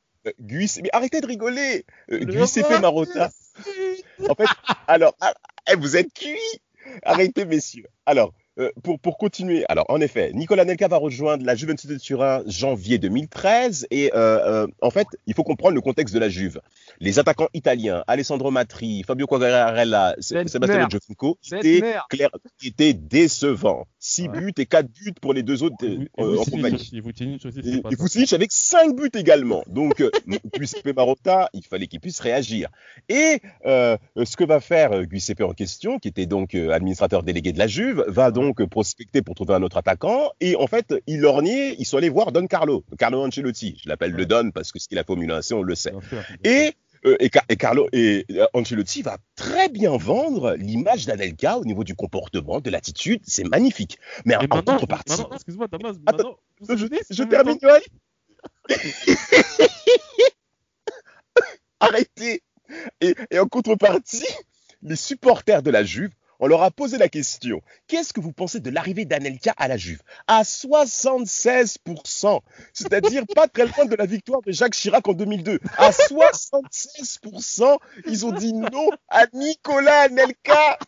Guis, 0.40 0.80
mais 0.82 0.90
arrêtez 0.92 1.20
de 1.20 1.26
rigoler 1.26 1.84
euh, 2.10 2.30
Giuseppe 2.30 2.80
Marotta. 2.80 3.30
En 4.28 4.34
fait, 4.34 4.46
alors, 4.86 5.16
ah, 5.20 5.34
eh, 5.70 5.76
vous 5.76 5.96
êtes 5.96 6.12
cuits 6.12 6.38
Arrêtez, 7.04 7.44
messieurs. 7.44 7.86
Alors, 8.06 8.34
euh, 8.58 8.70
pour, 8.82 8.98
pour 9.00 9.16
continuer, 9.18 9.64
alors 9.68 9.86
en 9.88 10.00
effet, 10.00 10.30
Nicolas 10.34 10.64
Nelka 10.64 10.88
va 10.88 10.96
rejoindre 10.98 11.44
la 11.46 11.54
Juventus 11.54 11.88
de 11.90 11.96
Turin 11.96 12.42
janvier 12.46 12.98
2013 12.98 13.86
et 13.90 14.10
euh, 14.14 14.64
euh, 14.64 14.66
en 14.82 14.90
fait, 14.90 15.06
il 15.26 15.34
faut 15.34 15.42
comprendre 15.44 15.74
le 15.74 15.80
contexte 15.80 16.14
de 16.14 16.20
la 16.20 16.28
Juve. 16.28 16.60
Les 17.00 17.18
attaquants 17.18 17.48
italiens, 17.54 18.04
Alessandro 18.06 18.50
Matri, 18.50 19.02
Fabio 19.06 19.26
Quagliarella, 19.26 20.14
Sébastien. 20.18 20.88
Giovinco, 20.88 21.38
étaient 21.52 21.80
Mer. 21.80 22.06
clair, 22.10 22.28
étaient 22.64 22.92
décevants. 22.94 23.86
6 23.98 24.22
Ouais. 24.22 24.28
buts 24.40 24.52
et 24.58 24.66
4 24.66 24.86
buts 24.88 25.12
pour 25.20 25.32
les 25.32 25.42
deux 25.44 25.62
autres 25.62 25.76
Et 25.84 25.96
Vu- 25.96 26.10
et 26.18 26.22
en 26.22 26.44
compagnie. 26.44 26.90
Et. 26.92 27.96
Vucinic 27.96 28.32
avec 28.32 28.50
5 28.52 28.96
buts 28.96 29.10
également. 29.14 29.62
Donc, 29.68 30.02
Giuseppe 30.58 30.94
Marotta, 30.96 31.48
il 31.52 31.64
fallait 31.64 31.86
qu'il 31.86 32.00
puisse 32.00 32.18
réagir. 32.20 32.68
Et 33.08 33.40
euh, 33.66 33.96
ce 34.24 34.36
que 34.36 34.44
va 34.44 34.60
faire 34.60 34.90
Giuseppe 35.08 35.42
en 35.42 35.52
question, 35.52 35.98
qui 35.98 36.08
était 36.08 36.26
donc 36.26 36.54
euh, 36.54 36.70
administrateur 36.70 37.22
délégué 37.22 37.52
de 37.52 37.58
la 37.58 37.66
Juve, 37.68 38.04
va 38.08 38.30
donc 38.32 38.41
euh, 38.60 38.66
prospecter 38.66 39.22
pour 39.22 39.34
trouver 39.34 39.54
un 39.54 39.62
autre 39.62 39.76
attaquant. 39.76 40.30
Et 40.40 40.56
en 40.56 40.66
fait, 40.66 40.94
il 41.06 41.20
lorgnait, 41.20 41.74
ils 41.78 41.84
sont 41.84 41.96
allés 41.98 42.08
voir 42.08 42.32
Don 42.32 42.46
Carlo, 42.46 42.84
Carlo 42.98 43.22
Ancelotti. 43.24 43.80
Je 43.82 43.88
l'appelle 43.88 44.12
le. 44.12 44.26
Don 44.26 44.50
parce 44.50 44.72
que 44.72 44.78
ce 44.78 44.88
qu'il 44.88 44.98
a 44.98 45.04
Formule 45.04 45.30
1, 45.30 45.42
c'est 45.42 45.54
on 45.54 45.62
le 45.62 45.74
sait. 45.74 45.92
Et, 46.44 46.72
euh, 47.04 47.16
et, 47.18 47.28
Ca- 47.32 47.44
et 47.48 47.56
Carlo 47.56 47.88
et 47.92 48.24
euh, 48.30 48.46
Ancelotti 48.54 49.02
va 49.02 49.18
très 49.36 49.68
bien 49.68 49.96
vendre 49.96 50.54
l'image 50.54 51.06
d'Anelka 51.06 51.58
au 51.58 51.64
niveau 51.64 51.84
du 51.84 51.94
comportement, 51.94 52.60
de 52.60 52.70
l'attitude. 52.70 53.20
C'est 53.24 53.44
magnifique. 53.44 53.98
Mais 54.24 54.36
en, 54.36 54.46
contrepartie, 54.46 55.22
excuse-moi, 55.32 55.66
Attends, 56.06 56.38
je, 56.68 57.22
termine, 57.24 57.58
Joël. 57.60 57.82
Arrêtez. 61.80 62.42
Et, 63.00 63.14
et 63.30 63.38
en 63.38 63.46
contrepartie, 63.46 64.24
les 64.82 64.96
supporters 64.96 65.62
de 65.62 65.70
la 65.70 65.84
Juve, 65.84 66.12
on 66.42 66.48
leur 66.48 66.62
a 66.62 66.70
posé 66.70 66.98
la 66.98 67.08
question 67.08 67.62
qu'est-ce 67.86 68.12
que 68.12 68.20
vous 68.20 68.32
pensez 68.32 68.60
de 68.60 68.68
l'arrivée 68.68 69.04
d'Anelka 69.04 69.54
à 69.56 69.68
la 69.68 69.76
Juve? 69.76 70.00
À 70.26 70.42
76%, 70.42 72.40
c'est-à-dire 72.72 73.22
pas 73.34 73.46
très 73.46 73.66
loin 73.66 73.84
de 73.86 73.94
la 73.94 74.06
victoire 74.06 74.42
de 74.42 74.50
Jacques 74.50 74.74
Chirac 74.74 75.06
en 75.06 75.12
2002. 75.12 75.60
À 75.78 75.90
76%, 75.90 77.78
ils 78.06 78.26
ont 78.26 78.32
dit 78.32 78.52
non 78.54 78.90
à 79.08 79.26
Nicolas 79.32 80.02
Anelka. 80.02 80.78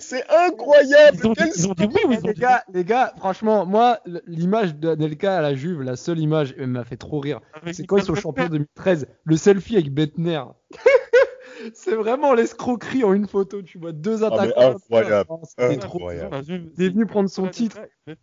C'est 0.00 0.24
incroyable. 0.30 1.18
Ils 1.18 1.26
ont 1.26 1.32
dit, 1.32 1.38
Quel 1.38 1.52
ils 1.56 1.68
ont 1.68 1.74
dit 1.74 1.86
oui 1.86 2.00
ou 2.06 2.12
ils 2.12 2.18
ont 2.18 2.26
les 2.26 2.34
dit 2.34 2.40
gars, 2.40 2.64
les 2.72 2.84
gars, 2.84 3.14
franchement, 3.16 3.66
moi, 3.66 4.00
l'image 4.26 4.74
d'Anelka 4.74 5.38
à 5.38 5.40
la 5.40 5.54
Juve, 5.54 5.82
la 5.82 5.96
seule 5.96 6.18
image, 6.18 6.54
elle 6.58 6.68
m'a 6.68 6.84
fait 6.84 6.96
trop 6.96 7.20
rire. 7.20 7.40
avec 7.54 7.74
C'est 7.74 7.86
quand 7.86 7.96
ils 7.96 8.04
sont 8.04 8.14
champions 8.14 8.44
Pepe 8.44 8.52
2013, 8.52 9.06
le 9.24 9.36
selfie 9.36 9.76
avec 9.76 9.92
Bettner. 9.92 10.42
C'est 11.74 11.94
vraiment 11.94 12.34
l'escroquerie 12.34 13.04
en 13.04 13.12
une 13.14 13.26
photo. 13.26 13.62
Tu 13.62 13.78
vois 13.78 13.92
deux 13.92 14.22
Ah, 14.24 14.30
mais 14.30 14.36
attaquants. 14.52 14.74
incroyable. 14.76 15.30
C'était 15.58 15.76
trop. 15.78 15.98
Incroyable. 16.08 16.42
Il 16.76 16.82
est 16.84 16.88
venu 16.90 17.06
prendre 17.06 17.30
son 17.30 17.48
titre. 17.48 17.78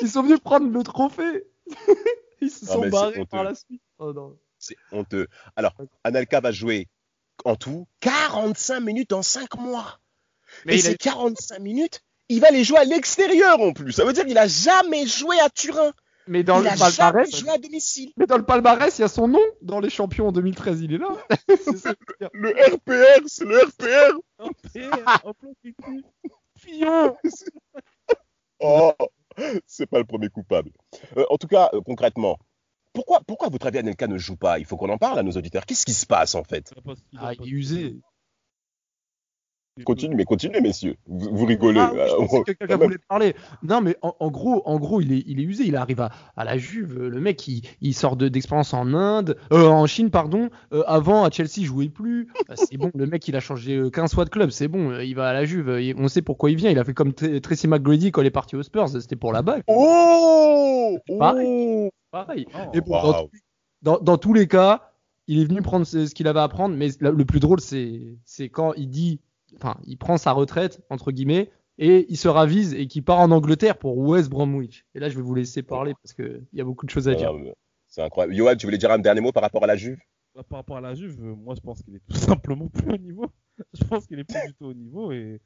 Ils 0.00 0.08
sont 0.10 0.22
venus 0.22 0.40
prendre 0.40 0.70
le 0.70 0.82
trophée. 0.82 1.44
Ils 2.40 2.50
se 2.50 2.66
Ah, 2.68 2.72
sont 2.74 2.88
barrés 2.88 3.24
par 3.26 3.44
la 3.44 3.54
suite. 3.54 3.80
Oh 3.98 4.12
non. 4.12 4.36
C'est 4.58 4.76
honteux. 4.92 5.26
Alors, 5.56 5.74
Anelka 6.04 6.40
va 6.40 6.52
jouer 6.52 6.88
en 7.44 7.56
tout 7.56 7.86
45 8.00 8.80
minutes 8.80 9.12
en 9.12 9.22
5 9.22 9.56
mois. 9.56 10.00
Mais 10.64 10.76
Et 10.76 10.78
a- 10.78 10.82
ces 10.90 10.96
45 10.96 11.58
minutes, 11.58 12.00
il 12.28 12.40
va 12.40 12.50
les 12.50 12.64
jouer 12.64 12.78
à 12.78 12.84
l'extérieur 12.84 13.60
en 13.60 13.72
plus. 13.72 13.92
Ça 13.92 14.04
veut 14.04 14.12
dire 14.12 14.24
qu'il 14.26 14.38
a 14.38 14.46
jamais 14.48 15.06
joué 15.06 15.38
à 15.40 15.48
Turin. 15.50 15.92
Mais 16.28 16.42
dans 16.42 16.60
il 16.60 16.64
le 16.64 16.78
palmarès, 16.78 17.36
joué 17.36 17.50
à 17.50 17.58
domicile. 17.58 18.12
mais 18.16 18.26
dans 18.26 18.36
le 18.36 18.44
palmarès, 18.44 18.98
il 18.98 19.02
y 19.02 19.04
a 19.04 19.08
son 19.08 19.28
nom 19.28 19.42
dans 19.62 19.80
les 19.80 19.90
champions 19.90 20.28
en 20.28 20.32
2013. 20.32 20.82
Il 20.82 20.94
est 20.94 20.98
là. 20.98 21.08
Ça. 21.76 21.94
Le 22.32 22.50
RPR, 22.50 23.22
c'est 23.26 23.44
le 23.44 23.58
RPR. 23.58 24.18
Un 24.38 24.48
PR, 24.48 25.26
un 25.26 25.32
plan 25.32 25.52
fictif. 25.62 26.02
Fillon 26.58 27.16
Oh, 28.60 28.92
c'est 29.66 29.86
pas 29.86 29.98
le 29.98 30.04
premier 30.04 30.28
coupable. 30.28 30.70
Euh, 31.16 31.24
en 31.30 31.36
tout 31.36 31.46
cas, 31.46 31.68
euh, 31.74 31.80
concrètement, 31.84 32.38
pourquoi, 32.92 33.20
pourquoi 33.26 33.48
à 33.48 33.50
votre 33.50 33.66
avis 33.66 33.78
Anelka 33.78 34.06
ne 34.06 34.16
joue 34.16 34.36
pas? 34.36 34.58
Il 34.58 34.64
faut 34.64 34.76
qu'on 34.76 34.88
en 34.88 34.98
parle 34.98 35.18
à 35.18 35.22
nos 35.22 35.32
auditeurs. 35.32 35.66
Qu'est-ce 35.66 35.84
qui 35.84 35.92
se 35.92 36.06
passe 36.06 36.34
en 36.34 36.42
fait? 36.44 36.72
Ah, 37.18 37.34
il 37.34 37.46
est 37.46 37.50
usé. 37.50 37.96
Continue, 39.84 40.14
mais 40.14 40.24
continuez, 40.24 40.60
messieurs. 40.62 40.96
Vous, 41.06 41.28
vous 41.36 41.44
rigolez. 41.44 41.80
Ah 41.80 41.90
oui, 41.92 42.00
je 42.30 42.36
Euh, 42.36 42.42
que 42.44 42.52
quelqu'un 42.52 42.76
voulait 42.78 42.98
parler. 43.08 43.34
Non, 43.62 43.80
mais 43.82 43.96
en, 44.00 44.14
en 44.20 44.30
gros, 44.30 44.62
en 44.64 44.78
gros, 44.78 45.00
il 45.02 45.12
est, 45.12 45.22
il 45.26 45.38
est 45.38 45.42
usé. 45.44 45.64
Il 45.64 45.76
arrive 45.76 46.00
à, 46.00 46.10
à 46.36 46.44
la 46.44 46.56
Juve. 46.56 46.98
Le 46.98 47.20
mec, 47.20 47.46
il, 47.46 47.62
il 47.82 47.92
sort 47.94 48.16
de- 48.16 48.28
d'expérience 48.28 48.72
en 48.72 48.94
Inde, 48.94 49.36
euh, 49.52 49.66
en 49.68 49.86
Chine, 49.86 50.10
pardon. 50.10 50.48
Euh, 50.72 50.82
avant, 50.86 51.24
à 51.24 51.30
Chelsea, 51.30 51.58
il 51.58 51.64
jouait 51.66 51.88
plus. 51.90 52.28
Bah, 52.48 52.54
c'est 52.56 52.78
bon. 52.78 52.90
Le 52.94 53.06
mec, 53.06 53.28
il 53.28 53.36
a 53.36 53.40
changé 53.40 53.76
euh, 53.76 53.90
15 53.90 54.14
fois 54.14 54.24
de 54.24 54.30
club. 54.30 54.48
C'est 54.50 54.68
bon. 54.68 54.90
euh, 54.92 55.04
Il 55.04 55.14
va 55.14 55.28
à 55.28 55.32
la 55.34 55.44
Juve. 55.44 55.68
euh, 55.68 55.82
il- 55.82 55.94
On 55.98 56.08
sait 56.08 56.22
pourquoi 56.22 56.50
il 56.50 56.56
vient. 56.56 56.70
Il 56.70 56.78
a 56.78 56.84
fait 56.84 56.94
comme 56.94 57.12
Tracy 57.12 57.68
McGrady 57.68 58.12
quand 58.12 58.22
il 58.22 58.26
est 58.26 58.30
parti 58.30 58.56
aux 58.56 58.62
Spurs. 58.62 58.88
C'était 58.88 59.16
pour 59.16 59.32
la 59.32 59.42
bague. 59.42 59.62
Oh, 59.66 60.98
Pareil. 61.18 61.46
Oh 61.48 61.90
Pareil. 62.10 62.46
Oh, 62.54 62.58
Et 62.72 62.80
bon, 62.80 62.92
dans, 63.02 63.28
dans- 63.82 63.98
dans 64.00 64.16
tous 64.18 64.32
les 64.32 64.46
cas, 64.48 64.90
il 65.26 65.40
est 65.40 65.44
venu 65.44 65.60
prendre 65.60 65.84
ce, 65.86 66.12
qu'il 66.14 66.28
avait 66.28 66.40
à 66.40 66.48
prendre. 66.48 66.74
Mais 66.76 66.88
le, 67.00 67.10
le 67.10 67.24
plus 67.26 67.40
drôle, 67.40 67.60
c'est 67.60 68.00
c'est 68.24 68.48
quand 68.48 68.72
il 68.74 68.88
dit, 68.88 69.20
enfin, 69.56 69.76
il 69.86 69.96
prend 69.96 70.16
sa 70.18 70.32
retraite 70.32 70.80
entre 70.90 71.12
guillemets 71.12 71.50
et 71.78 72.06
il 72.08 72.16
se 72.16 72.28
ravise 72.28 72.72
et 72.74 72.86
qu'il 72.86 73.04
part 73.04 73.18
en 73.20 73.30
Angleterre 73.30 73.76
pour 73.78 73.98
West 73.98 74.30
Bromwich. 74.30 74.86
Et 74.94 74.98
là, 75.00 75.08
je 75.08 75.16
vais 75.16 75.22
vous 75.22 75.34
laisser 75.34 75.62
parler 75.62 75.94
parce 76.02 76.14
que 76.14 76.42
il 76.52 76.58
y 76.58 76.60
a 76.60 76.64
beaucoup 76.64 76.86
de 76.86 76.90
choses 76.90 77.08
à 77.08 77.14
dire. 77.14 77.32
C'est 77.86 78.02
incroyable. 78.02 78.34
Johan, 78.34 78.56
tu 78.56 78.66
voulais 78.66 78.78
dire 78.78 78.90
un 78.90 78.98
dernier 78.98 79.20
mot 79.20 79.32
par 79.32 79.42
rapport 79.42 79.64
à 79.64 79.66
la 79.66 79.76
Juve? 79.76 79.98
Bah, 80.34 80.42
par 80.42 80.58
rapport 80.58 80.76
à 80.76 80.80
la 80.80 80.94
Juve, 80.94 81.18
euh, 81.22 81.34
moi 81.34 81.54
je 81.54 81.60
pense 81.60 81.82
qu'il 81.82 81.94
est 81.96 82.02
tout 82.08 82.16
simplement 82.16 82.68
plus 82.68 82.92
au 82.92 82.96
niveau. 82.98 83.26
Je 83.72 83.84
pense 83.84 84.06
qu'il 84.06 84.18
est 84.18 84.24
plus 84.24 84.46
du 84.46 84.54
tout 84.54 84.66
au 84.66 84.74
niveau 84.74 85.12
et, 85.12 85.40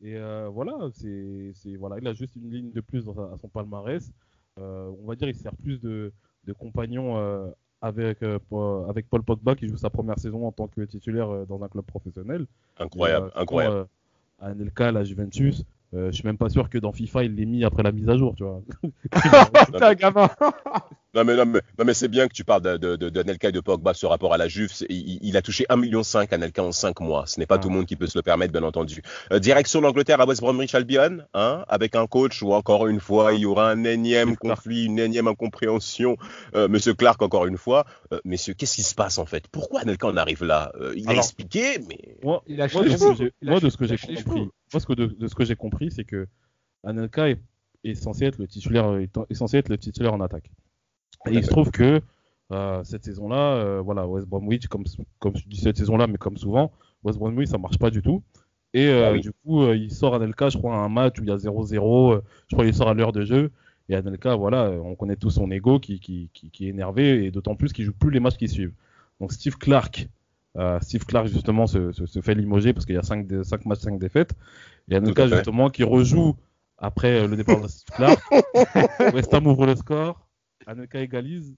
et 0.00 0.14
euh, 0.16 0.48
voilà, 0.48 0.76
c'est 0.92 1.52
voilà, 1.76 1.96
il 2.00 2.06
a 2.06 2.12
juste 2.12 2.36
une 2.36 2.50
ligne 2.50 2.70
de 2.70 2.80
plus 2.80 3.04
dans 3.04 3.14
sa- 3.14 3.32
à 3.34 3.36
son 3.38 3.48
palmarès. 3.48 4.10
Euh, 4.58 4.90
on 5.02 5.06
va 5.06 5.14
dire 5.16 5.28
il 5.28 5.34
sert 5.34 5.54
plus 5.56 5.80
de, 5.80 6.12
de 6.44 6.52
compagnon 6.52 7.16
euh, 7.18 7.48
avec 7.80 8.22
euh, 8.22 8.38
avec 8.88 9.08
Paul 9.08 9.22
Pogba 9.22 9.54
qui 9.54 9.68
joue 9.68 9.76
sa 9.76 9.90
première 9.90 10.18
saison 10.18 10.46
en 10.46 10.52
tant 10.52 10.66
que 10.68 10.80
titulaire 10.82 11.30
euh, 11.30 11.44
dans 11.46 11.62
un 11.62 11.68
club 11.68 11.84
professionnel. 11.84 12.46
Incroyable, 12.78 13.30
Et, 13.34 13.38
euh, 13.38 13.42
incroyable. 13.42 13.86
Anelka, 14.40 14.92
la 14.92 15.04
Juventus, 15.04 15.64
euh, 15.94 16.10
je 16.10 16.16
suis 16.16 16.24
même 16.24 16.38
pas 16.38 16.48
sûr 16.48 16.68
que 16.68 16.78
dans 16.78 16.92
FIFA 16.92 17.24
il 17.24 17.34
l'ait 17.34 17.46
mis 17.46 17.64
après 17.64 17.82
la 17.82 17.92
mise 17.92 18.08
à 18.08 18.16
jour, 18.16 18.34
tu 18.36 18.44
vois. 18.44 18.62
Putain, 19.66 19.94
gamin. 19.94 20.28
Non 21.18 21.24
mais, 21.24 21.34
non, 21.36 21.46
mais, 21.46 21.60
non, 21.78 21.84
mais 21.84 21.94
c'est 21.94 22.06
bien 22.08 22.28
que 22.28 22.32
tu 22.32 22.44
parles 22.44 22.62
de, 22.62 22.76
de, 22.76 22.94
de, 22.96 23.08
d'Anelka 23.10 23.48
et 23.48 23.52
de 23.52 23.58
Pogba, 23.60 23.92
ce 23.92 24.06
rapport 24.06 24.32
à 24.32 24.38
la 24.38 24.46
Juve. 24.46 24.70
Il, 24.88 25.18
il 25.20 25.36
a 25.36 25.42
touché 25.42 25.64
1,5 25.68 25.80
million 25.80 26.02
Anelka 26.30 26.62
en 26.62 26.70
5 26.72 27.00
mois. 27.00 27.24
Ce 27.26 27.40
n'est 27.40 27.46
pas 27.46 27.56
Ah. 27.56 27.58
tout 27.58 27.68
le 27.70 27.74
monde 27.74 27.86
qui 27.86 27.96
peut 27.96 28.06
se 28.06 28.16
le 28.16 28.22
permettre, 28.22 28.52
bien 28.52 28.62
entendu. 28.62 29.02
Euh, 29.32 29.38
direction 29.40 29.80
l'Angleterre 29.80 30.20
à 30.20 30.26
West 30.26 30.40
Bromwich 30.40 30.74
Albion, 30.76 31.18
hein, 31.34 31.64
avec 31.68 31.96
un 31.96 32.06
coach 32.06 32.40
où 32.42 32.52
encore 32.52 32.86
une 32.86 33.00
fois 33.00 33.32
il 33.34 33.40
y 33.40 33.46
aura 33.46 33.70
un 33.70 33.82
énième 33.84 34.36
conflit, 34.36 34.84
une 34.84 34.98
énième 35.00 35.26
incompréhension. 35.26 36.16
Euh, 36.54 36.68
Monsieur 36.68 36.94
Clark, 36.94 37.20
encore 37.22 37.46
une 37.46 37.56
fois. 37.58 37.84
Euh, 38.12 38.20
messieurs, 38.24 38.54
qu'est-ce 38.54 38.76
qui 38.76 38.82
se 38.84 38.94
passe 38.94 39.18
en 39.18 39.26
fait? 39.26 39.48
Pourquoi 39.48 39.80
Anelka 39.80 40.06
en 40.06 40.16
arrive 40.16 40.44
là? 40.44 40.70
Euh, 40.80 40.92
Il 40.96 41.06
a 41.08 41.10
Alors- 41.10 41.24
expliqué, 41.24 41.78
mais... 41.88 42.16
Moi, 42.22 42.42
Il 42.46 42.60
a 42.62 42.68
moi, 42.72 42.82
de 42.84 42.88
ce 42.90 42.96
que 42.96 43.14
j'ai- 43.16 43.32
Il 43.42 43.48
a 43.48 43.50
moi, 43.52 43.60
de 43.60 43.68
ch- 43.68 43.72
ce 43.72 43.76
que 43.76 43.84
il 43.84 43.92
a 43.92 43.96
j'ai 43.96 44.06
les 44.12 44.22
compris, 44.22 44.48
moi, 44.72 44.80
ce 44.80 44.86
que 44.86 44.92
de, 44.92 45.06
de 45.06 45.26
ce 45.26 45.34
que 45.34 45.44
j'ai 45.44 45.56
compris, 45.56 45.90
c'est 45.90 46.04
que 46.04 46.26
Anelka 46.84 47.28
est, 47.28 47.40
est 47.84 47.94
censé 47.94 48.26
être 48.26 48.38
le 48.38 48.46
titulaire, 48.46 48.94
est, 48.96 49.10
est 49.30 49.34
censé 49.34 49.58
être 49.58 49.68
le 49.68 49.78
titulaire 49.78 50.14
en 50.14 50.20
attaque. 50.20 50.50
Et 51.26 51.34
il 51.34 51.44
se 51.44 51.48
trouve 51.50 51.70
que 51.70 52.00
euh, 52.52 52.82
cette 52.84 53.04
saison-là, 53.04 53.56
euh, 53.56 53.80
voilà, 53.80 54.06
West 54.06 54.26
Bromwich, 54.26 54.66
comme 54.68 54.84
comme 55.18 55.36
je 55.36 55.46
dis 55.48 55.58
cette 55.60 55.76
saison-là, 55.76 56.06
mais 56.06 56.16
comme 56.18 56.36
souvent, 56.36 56.72
West 57.04 57.18
Bromwich 57.18 57.48
ça 57.48 57.58
marche 57.58 57.78
pas 57.78 57.90
du 57.90 58.02
tout. 58.02 58.22
Et 58.74 58.88
euh, 58.88 59.08
Ah 59.08 59.12
oui. 59.12 59.20
du 59.20 59.32
coup, 59.32 59.62
euh, 59.62 59.76
il 59.76 59.90
sort 59.92 60.14
Anelka, 60.14 60.48
je 60.50 60.58
crois, 60.58 60.74
à 60.74 60.78
un 60.78 60.88
match 60.88 61.18
où 61.18 61.22
il 61.24 61.28
y 61.28 61.32
a 61.32 61.36
0-0. 61.36 62.12
euh, 62.14 62.20
je 62.48 62.54
crois 62.54 62.64
qu'il 62.64 62.74
sort 62.74 62.88
à 62.88 62.94
l'heure 62.94 63.12
de 63.12 63.24
jeu. 63.24 63.50
Et 63.88 63.94
Anelka, 63.96 64.34
voilà, 64.36 64.70
on 64.70 64.94
connaît 64.94 65.16
tous 65.16 65.30
son 65.30 65.50
ego 65.50 65.80
qui, 65.80 65.98
qui, 66.00 66.30
qui, 66.34 66.50
qui 66.50 66.66
est 66.66 66.70
énervé 66.70 67.24
et 67.24 67.30
d'autant 67.30 67.56
plus 67.56 67.72
qu'il 67.72 67.84
joue 67.86 67.94
plus 67.94 68.10
les 68.10 68.20
matchs 68.20 68.36
qui 68.36 68.48
suivent. 68.48 68.74
Donc 69.20 69.32
Steve 69.32 69.56
Clark, 69.56 70.08
euh, 70.58 70.78
Steve 70.80 71.04
Clark 71.06 71.26
justement 71.28 71.66
se, 71.66 71.92
se, 71.92 72.04
se 72.06 72.20
fait 72.20 72.34
limoger 72.34 72.72
parce 72.74 72.84
qu'il 72.86 72.94
y 72.94 72.98
a 72.98 73.02
5 73.02 73.26
cinq 73.44 73.64
matchs, 73.64 73.80
5 73.80 73.98
défaites. 73.98 74.34
Et 74.90 74.96
Anelka 74.96 75.26
justement 75.36 75.70
qui 75.70 75.84
rejoue 75.84 76.36
après 76.76 77.26
le 77.26 77.36
départ 77.36 77.60
de 77.62 77.68
Steve 77.68 77.94
Clark. 77.96 78.20
West 79.14 79.32
Ham 79.34 79.46
ouvre 79.46 79.66
le 79.66 79.74
score, 79.76 80.27
Anelka 80.68 81.00
égalise 81.00 81.56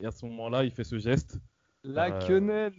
et 0.00 0.06
à 0.06 0.10
ce 0.10 0.24
moment-là 0.26 0.64
il 0.64 0.70
fait 0.70 0.84
ce 0.84 0.98
geste 0.98 1.38
La 1.84 2.10
Euh, 2.10 2.26
quenelle. 2.26 2.72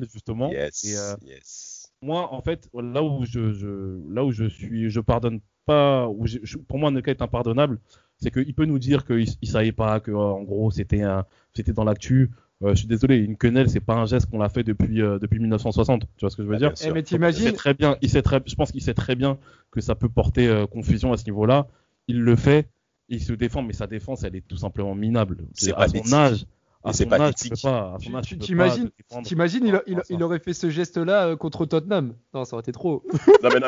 la 0.00 0.06
justement. 0.12 0.50
Yes, 0.50 0.84
Et, 0.84 0.96
euh, 0.96 1.14
yes. 1.26 1.92
moi, 2.02 2.32
en 2.32 2.40
fait, 2.42 2.68
là 2.74 3.02
où 3.02 3.24
je, 3.24 3.52
je, 3.52 4.00
là 4.12 4.24
où 4.24 4.32
je 4.32 4.44
suis, 4.44 4.90
je 4.90 5.00
pardonne 5.00 5.40
pas, 5.66 6.08
où 6.08 6.26
j'ai- 6.26 6.40
je- 6.42 6.58
pour 6.58 6.78
moi, 6.78 6.88
Anelka 6.88 7.10
est 7.10 7.22
impardonnable, 7.22 7.78
c'est 8.18 8.30
qu'il 8.32 8.54
peut 8.54 8.64
nous 8.66 8.78
dire 8.78 9.04
qu'il 9.04 9.26
il 9.40 9.48
savait 9.48 9.72
pas 9.72 10.00
que, 10.00 10.10
euh, 10.10 10.16
en 10.18 10.42
gros, 10.42 10.70
c'était 10.70 11.02
un, 11.02 11.24
c'était 11.54 11.72
dans 11.72 11.84
l'actu. 11.84 12.30
Euh, 12.62 12.70
je 12.70 12.80
suis 12.80 12.88
désolé, 12.88 13.16
une 13.18 13.36
quenelle, 13.36 13.70
c'est 13.70 13.80
pas 13.80 13.94
un 13.94 14.06
geste 14.06 14.30
qu'on 14.30 14.40
a 14.40 14.48
fait 14.48 14.64
depuis, 14.64 15.00
euh, 15.00 15.18
depuis 15.18 15.38
1960. 15.38 16.02
Tu 16.16 16.20
vois 16.22 16.30
ce 16.30 16.36
que 16.36 16.42
je 16.42 16.48
veux 16.48 16.56
Ah, 16.56 16.58
dire? 16.58 16.72
Eh, 16.82 16.90
mais 16.90 17.00
Il 17.00 17.06
sait 17.06 17.52
t'imagines 17.52 17.52
très 17.52 17.74
bien, 17.74 17.96
il 18.02 18.10
sait 18.10 18.22
très, 18.22 18.40
je 18.46 18.54
pense 18.54 18.72
qu'il 18.72 18.82
sait 18.82 18.94
très 18.94 19.14
bien 19.16 19.38
que 19.70 19.80
ça 19.80 19.94
peut 19.94 20.08
porter 20.08 20.48
euh, 20.48 20.66
confusion 20.66 21.12
à 21.12 21.16
ce 21.16 21.24
niveau-là. 21.24 21.68
Il 22.08 22.20
le 22.22 22.36
fait, 22.36 22.68
il 23.10 23.22
se 23.22 23.32
défend, 23.32 23.62
mais 23.62 23.72
sa 23.72 23.86
défense, 23.86 24.22
elle 24.22 24.36
est 24.36 24.46
tout 24.46 24.56
simplement 24.56 24.94
minable. 24.94 25.38
C'est 25.54 25.74
à 25.74 25.88
son 25.88 26.12
âge. 26.12 26.46
À 26.82 26.94
son 26.94 27.12
âge, 27.12 27.34
tu 27.34 27.50
peux 27.50 27.56
pas, 27.62 27.98
t'imagines- 29.22 29.72
il, 29.86 30.00
il, 30.08 30.22
aurait 30.22 30.38
fait 30.38 30.54
ce 30.54 30.70
geste-là 30.70 31.26
euh, 31.26 31.36
contre 31.36 31.66
Tottenham? 31.66 32.14
Non, 32.32 32.46
ça 32.46 32.56
aurait 32.56 32.62
été 32.62 32.72
trop. 32.72 33.04
Non 33.42 33.50
mais, 33.52 33.60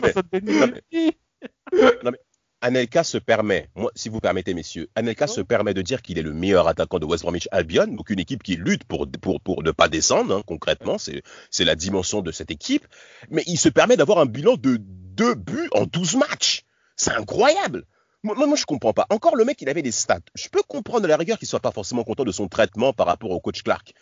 non, 2.04 2.10
mais, 2.10 2.18
Anelka 2.62 3.02
se 3.02 3.18
permet, 3.18 3.68
moi, 3.74 3.90
si 3.96 4.08
vous 4.08 4.20
permettez, 4.20 4.54
messieurs, 4.54 4.88
Anelka 4.94 5.26
se 5.26 5.40
permet 5.40 5.74
de 5.74 5.82
dire 5.82 6.00
qu'il 6.00 6.16
est 6.18 6.22
le 6.22 6.32
meilleur 6.32 6.68
attaquant 6.68 7.00
de 7.00 7.04
West 7.04 7.24
Bromwich 7.24 7.48
Albion, 7.50 7.88
donc 7.88 8.08
une 8.10 8.20
équipe 8.20 8.42
qui 8.44 8.54
lutte 8.56 8.84
pour, 8.84 9.08
pour, 9.20 9.40
pour 9.40 9.62
ne 9.64 9.72
pas 9.72 9.88
descendre, 9.88 10.36
hein, 10.36 10.42
concrètement, 10.46 10.96
c'est, 10.96 11.22
c'est 11.50 11.64
la 11.64 11.74
dimension 11.74 12.22
de 12.22 12.30
cette 12.30 12.52
équipe, 12.52 12.86
mais 13.30 13.42
il 13.46 13.58
se 13.58 13.68
permet 13.68 13.96
d'avoir 13.96 14.18
un 14.20 14.26
bilan 14.26 14.54
de 14.56 14.78
deux 14.78 15.34
buts 15.34 15.68
en 15.72 15.86
12 15.86 16.16
matchs. 16.16 16.62
C'est 16.96 17.10
incroyable. 17.12 17.84
Moi, 18.22 18.56
je 18.56 18.64
comprends 18.64 18.92
pas. 18.92 19.06
Encore 19.10 19.36
le 19.36 19.44
mec, 19.44 19.60
il 19.62 19.68
avait 19.68 19.82
des 19.82 19.90
stats. 19.90 20.20
Je 20.34 20.48
peux 20.48 20.62
comprendre 20.62 21.04
à 21.04 21.08
la 21.08 21.16
rigueur 21.16 21.38
qu'il 21.38 21.48
soit 21.48 21.60
pas 21.60 21.72
forcément 21.72 22.04
content 22.04 22.24
de 22.24 22.32
son 22.32 22.48
traitement 22.48 22.92
par 22.92 23.06
rapport 23.06 23.30
au 23.30 23.40
coach 23.40 23.62
Clark. 23.62 23.94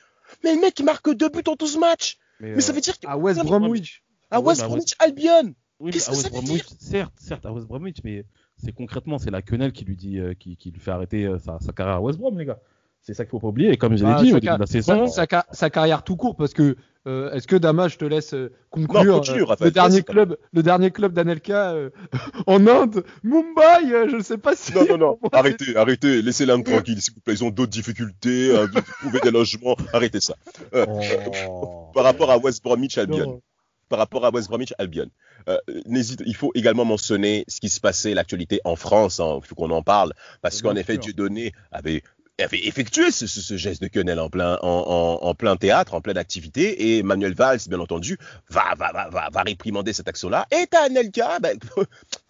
Mais 0.44 0.54
le 0.54 0.61
mec, 0.61 0.78
il 0.78 0.85
marque 0.85 1.14
deux 1.14 1.28
buts 1.28 1.42
en 1.46 1.54
12 1.54 1.78
matchs. 1.78 2.18
Mais 2.40 2.61
ça 2.61 2.72
euh, 2.72 2.74
veut 2.74 2.80
dire 2.80 2.98
qu'à 2.98 3.11
À 3.11 3.16
West 3.16 3.40
Bromwich. 3.42 4.02
West 4.33 4.44
ouais, 4.44 4.54
bah, 4.56 4.68
Bromwich 4.68 4.94
Albion, 4.98 5.54
Oui, 5.80 5.90
Qu'est-ce 5.90 6.11
mais 6.11 6.16
que 6.16 6.20
à 6.20 6.22
ça 6.22 6.28
West 6.28 6.35
veut 6.35 6.42
Bromwich, 6.42 6.64
certes, 6.78 7.14
certes, 7.18 7.46
à 7.46 7.52
West 7.52 7.66
Bromwich, 7.66 7.98
mais 8.04 8.24
c'est 8.56 8.72
concrètement, 8.72 9.18
c'est 9.18 9.30
la 9.30 9.42
quenelle 9.42 9.72
qui 9.72 9.85
lui 9.85 9.96
dit, 9.96 10.18
euh, 10.18 10.35
qui, 10.35 10.56
qui 10.56 10.70
lui 10.70 10.80
fait 10.80 10.90
arrêter 10.90 11.24
euh, 11.24 11.38
sa, 11.38 11.59
sa 11.61 11.72
carrière 11.72 11.96
à 11.96 12.00
West 12.00 12.18
Brom, 12.18 12.38
les 12.38 12.44
gars. 12.44 12.61
C'est 13.02 13.14
ça 13.14 13.24
qu'il 13.24 13.30
faut 13.30 13.40
pas 13.40 13.48
oublier. 13.48 13.72
Et 13.72 13.76
comme 13.76 13.96
je 13.96 14.04
l'ai 14.04 14.12
Bah, 14.12 14.22
dit 14.22 14.30
sa 14.30 14.36
au 14.36 14.40
début 14.40 14.46
ca- 14.46 14.54
de 14.56 14.60
la 14.60 14.66
saison, 14.66 15.06
sa, 15.06 15.12
sa 15.22 15.26
ca- 15.30 15.46
sa 15.52 15.70
carrière 15.70 16.02
tout 16.04 16.16
court 16.16 16.36
parce 16.36 16.52
que 16.52 16.76
euh, 17.06 17.32
est-ce 17.32 17.46
que 17.46 17.56
Dama 17.56 17.88
je 17.88 17.96
te 17.96 18.04
laisse 18.04 18.34
euh, 18.34 18.52
conclure 18.68 19.04
Non, 19.04 19.18
continue, 19.20 19.40
euh, 19.40 19.44
Raphaël, 19.46 19.68
le 19.68 19.72
dernier 19.72 20.02
club 20.02 20.36
le 20.52 20.62
dernier 20.62 20.90
club 20.90 21.14
d'Anelka 21.14 21.72
euh, 21.72 21.88
en 22.46 22.66
Inde? 22.66 23.02
Mumbai 23.22 23.90
euh, 23.92 24.06
je 24.10 24.16
ne 24.16 24.22
sais 24.22 24.36
pas 24.36 24.54
si 24.54 24.74
Non, 24.74 24.84
non, 24.90 24.98
non, 24.98 25.18
arrêtez, 25.32 25.74
arrêtez, 25.76 26.20
laissez 26.20 26.44
l'âme 26.44 26.62
tranquille, 26.62 27.00
s'il 27.00 27.14
vous 27.14 27.20
plaît, 27.20 27.32
ils 27.34 27.42
ont 27.42 27.48
d'autres 27.50 27.70
difficultés, 27.70 28.54
à 28.54 28.66
trouver 29.00 29.20
des 29.20 29.30
logements, 29.30 29.76
arrêtez 29.94 30.20
ça. 30.20 30.34
Oh. 31.48 31.90
Par 31.94 32.04
rapport 32.04 32.30
à 32.30 32.36
West 32.38 32.62
Bromwich 32.62 32.98
Albion, 32.98 33.18
non. 33.26 33.42
par 33.88 33.98
rapport 33.98 34.24
à 34.26 34.30
West 34.30 34.48
Bromwich 34.48 34.74
Albion, 34.78 35.06
euh, 35.48 35.56
n'hésite, 35.86 36.22
il 36.26 36.36
faut 36.36 36.52
également 36.54 36.84
mentionner 36.84 37.44
ce 37.48 37.60
qui 37.60 37.70
se 37.70 37.80
passait, 37.80 38.12
l'actualité 38.14 38.60
en 38.64 38.76
France, 38.76 39.20
hein, 39.20 39.38
il 39.42 39.46
faut 39.46 39.54
qu'on 39.54 39.70
en 39.70 39.82
parle, 39.82 40.12
parce 40.42 40.60
Bien 40.60 40.70
qu'en 40.72 40.76
effet. 40.76 40.98
Dieudonné 40.98 41.52
avait, 41.72 42.02
avait 42.42 42.66
effectué 42.66 43.11
ce, 43.11 43.26
ce- 43.26 43.40
ce 43.40 43.57
geste 43.57 43.83
de 43.83 43.88
quenelle 43.88 44.18
en 44.20 44.29
plein, 44.31 44.59
en, 44.62 44.68
en- 45.22 45.26
en 45.26 45.35
plein 45.35 45.57
théâtre, 45.57 45.94
en 45.94 46.00
pleine 46.00 46.16
activité, 46.18 46.96
et 46.96 47.03
Manuel 47.03 47.35
Valls, 47.35 47.59
bien 47.68 47.81
entendu, 47.81 48.18
va, 48.50 48.74
va, 48.79 48.92
va, 48.92 49.09
va, 49.11 49.29
va 49.31 49.42
réprimander 49.42 49.92
cette 49.92 50.09
action-là, 50.09 50.46
et 50.50 50.66
t'as 50.70 50.85
Anelka, 50.87 51.38
ben, 51.40 51.59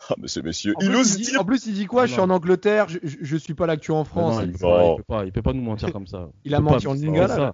ah, 0.09 0.15
monsieur, 0.19 0.43
monsieur, 0.43 0.75
En 0.77 0.81
il 0.81 0.89
plus, 0.91 0.97
ose 0.99 1.11
il 1.15 1.17
dit, 1.25 1.31
dire 1.33 1.41
en 1.41 1.45
plus, 1.45 1.67
il 1.67 1.75
dit 1.75 1.87
quoi? 1.87 2.03
Non, 2.03 2.07
Je 2.07 2.13
suis 2.13 2.21
en 2.21 2.31
Angleterre, 2.31 2.89
je, 2.89 2.99
je, 3.03 3.17
je 3.23 3.37
suis 3.37 3.55
pas 3.55 3.67
l'actu 3.67 3.91
en 3.93 4.05
France. 4.05 4.37
non, 4.37 4.43
il, 4.43 4.49
il, 4.51 4.53
peut 4.53 4.59
pas, 4.59 4.85
il 4.85 4.97
peut 4.97 5.03
pas, 5.07 5.25
il 5.27 5.33
peut 5.33 5.43
pas 5.43 5.53
nous 5.53 5.63
mentir 5.63 5.93
comme 5.93 6.07
ça. 6.07 6.29
Il 6.45 6.55
a 6.55 6.61
menti 6.61 6.87
en 6.87 6.95
lingala. 6.95 7.53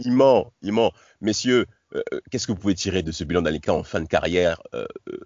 Il 0.00 0.12
ment, 0.12 0.52
il 0.62 0.72
ment. 0.72 0.92
Messieurs, 1.20 1.66
euh, 1.94 2.00
qu'est-ce 2.30 2.46
que 2.46 2.52
vous 2.52 2.58
pouvez 2.58 2.74
tirer 2.74 3.02
de 3.02 3.12
ce 3.12 3.22
bilan 3.24 3.42
d'Anelka 3.42 3.72
en 3.72 3.84
fin 3.84 4.00
de 4.00 4.08
carrière 4.08 4.60
euh, 4.74 4.84
euh, 5.08 5.12
euh, 5.12 5.18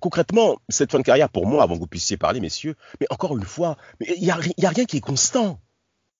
concrètement, 0.00 0.56
cette 0.68 0.92
fin 0.92 0.98
de 0.98 1.04
carrière, 1.04 1.28
pour 1.28 1.46
moi, 1.46 1.62
avant 1.62 1.74
que 1.74 1.80
vous 1.80 1.86
puissiez 1.86 2.16
parler, 2.16 2.40
messieurs, 2.40 2.74
mais 3.00 3.06
encore 3.10 3.36
une 3.36 3.44
fois, 3.44 3.76
il 4.00 4.22
n'y 4.22 4.30
a, 4.30 4.38
y 4.58 4.66
a 4.66 4.68
rien 4.70 4.84
qui 4.84 4.98
est 4.98 5.00
constant. 5.00 5.60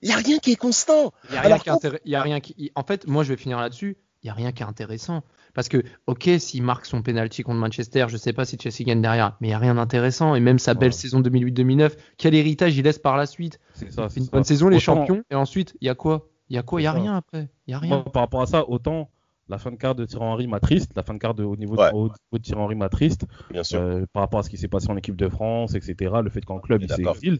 Il 0.00 0.08
n'y 0.08 0.14
a 0.14 0.18
rien 0.18 0.38
qui 0.38 0.52
est 0.52 0.56
constant. 0.56 1.12
Il 1.28 1.34
y 1.34 1.36
a 1.36 1.40
rien 1.42 1.50
Alors, 1.52 1.62
qui 1.62 1.68
est 1.68 1.72
intér- 1.72 1.98
il 2.04 2.10
y 2.10 2.16
a 2.16 2.22
rien 2.22 2.40
qui. 2.40 2.72
En 2.74 2.82
fait, 2.82 3.06
moi, 3.06 3.22
je 3.22 3.28
vais 3.30 3.36
finir 3.36 3.60
là-dessus. 3.60 3.96
Il 4.24 4.26
y 4.28 4.30
a 4.30 4.34
rien 4.34 4.52
qui 4.52 4.62
est 4.62 4.66
intéressant. 4.66 5.22
Parce 5.54 5.68
que, 5.68 5.82
ok, 6.06 6.28
s'il 6.38 6.62
marque 6.62 6.86
son 6.86 7.02
penalty 7.02 7.42
contre 7.42 7.58
Manchester, 7.58 8.06
je 8.08 8.16
sais 8.16 8.32
pas 8.32 8.44
si 8.44 8.56
Chelsea 8.60 8.84
gagne 8.84 9.02
derrière, 9.02 9.36
mais 9.40 9.48
il 9.48 9.50
y 9.50 9.54
a 9.54 9.58
rien 9.58 9.74
d'intéressant. 9.74 10.34
Et 10.34 10.40
même 10.40 10.58
sa 10.58 10.74
belle 10.74 10.88
Ouais. 10.90 10.92
saison 10.92 11.20
2008-2009, 11.20 11.92
quel 12.18 12.34
héritage 12.34 12.76
il 12.76 12.84
laisse 12.84 12.98
par 12.98 13.16
la 13.16 13.26
suite 13.26 13.58
C'est 13.74 13.92
ça. 13.92 14.08
Une 14.16 14.24
ça. 14.24 14.30
bonne 14.32 14.44
saison, 14.44 14.68
les 14.68 14.76
Autant- 14.76 14.82
champions, 15.06 15.22
et 15.30 15.34
ensuite, 15.34 15.76
il 15.80 15.86
y 15.86 15.90
a 15.90 15.94
quoi 15.94 16.28
Il 16.48 16.56
y 16.56 16.58
a 16.58 16.62
quoi 16.62 16.80
Il 16.80 16.84
y 16.84 16.86
a 16.86 16.92
rien 16.92 17.16
après. 17.16 17.48
Il 17.66 17.72
y 17.72 17.74
a 17.74 17.80
Moi, 17.80 17.96
rien. 17.98 18.10
par 18.12 18.22
rapport 18.22 18.42
à 18.42 18.46
ça, 18.46 18.68
autant 18.68 19.10
la 19.52 19.58
fin 19.58 19.70
de 19.70 19.76
carte 19.76 19.98
de 19.98 20.04
Thierry 20.04 20.24
Henry 20.24 20.46
m'a 20.48 20.58
triste, 20.60 20.92
la 20.96 21.02
fin 21.04 21.14
de 21.14 21.18
carte 21.18 21.38
de- 21.38 21.44
au 21.44 21.54
niveau, 21.56 21.76
Ouais. 21.76 21.90
de, 21.90 21.94
au 21.96 22.02
niveau 22.04 22.14
de 22.32 22.38
Thierry 22.38 22.60
Henry 22.60 22.74
m'a 22.74 22.88
triste, 22.88 23.24
Bien 23.50 23.62
sûr. 23.62 23.80
euh, 23.80 24.04
par 24.12 24.22
rapport 24.22 24.40
à 24.40 24.42
ce 24.42 24.50
qui 24.50 24.56
s'est 24.58 24.66
passé 24.68 24.90
en 24.90 24.96
équipe 24.96 25.14
de 25.16 25.28
France, 25.28 25.74
etc. 25.74 25.94
Le 26.24 26.30
fait 26.30 26.44
qu'en 26.44 26.58
club 26.58 26.82
il 26.82 26.88
D'accord. 26.88 27.14
s'exile. 27.14 27.38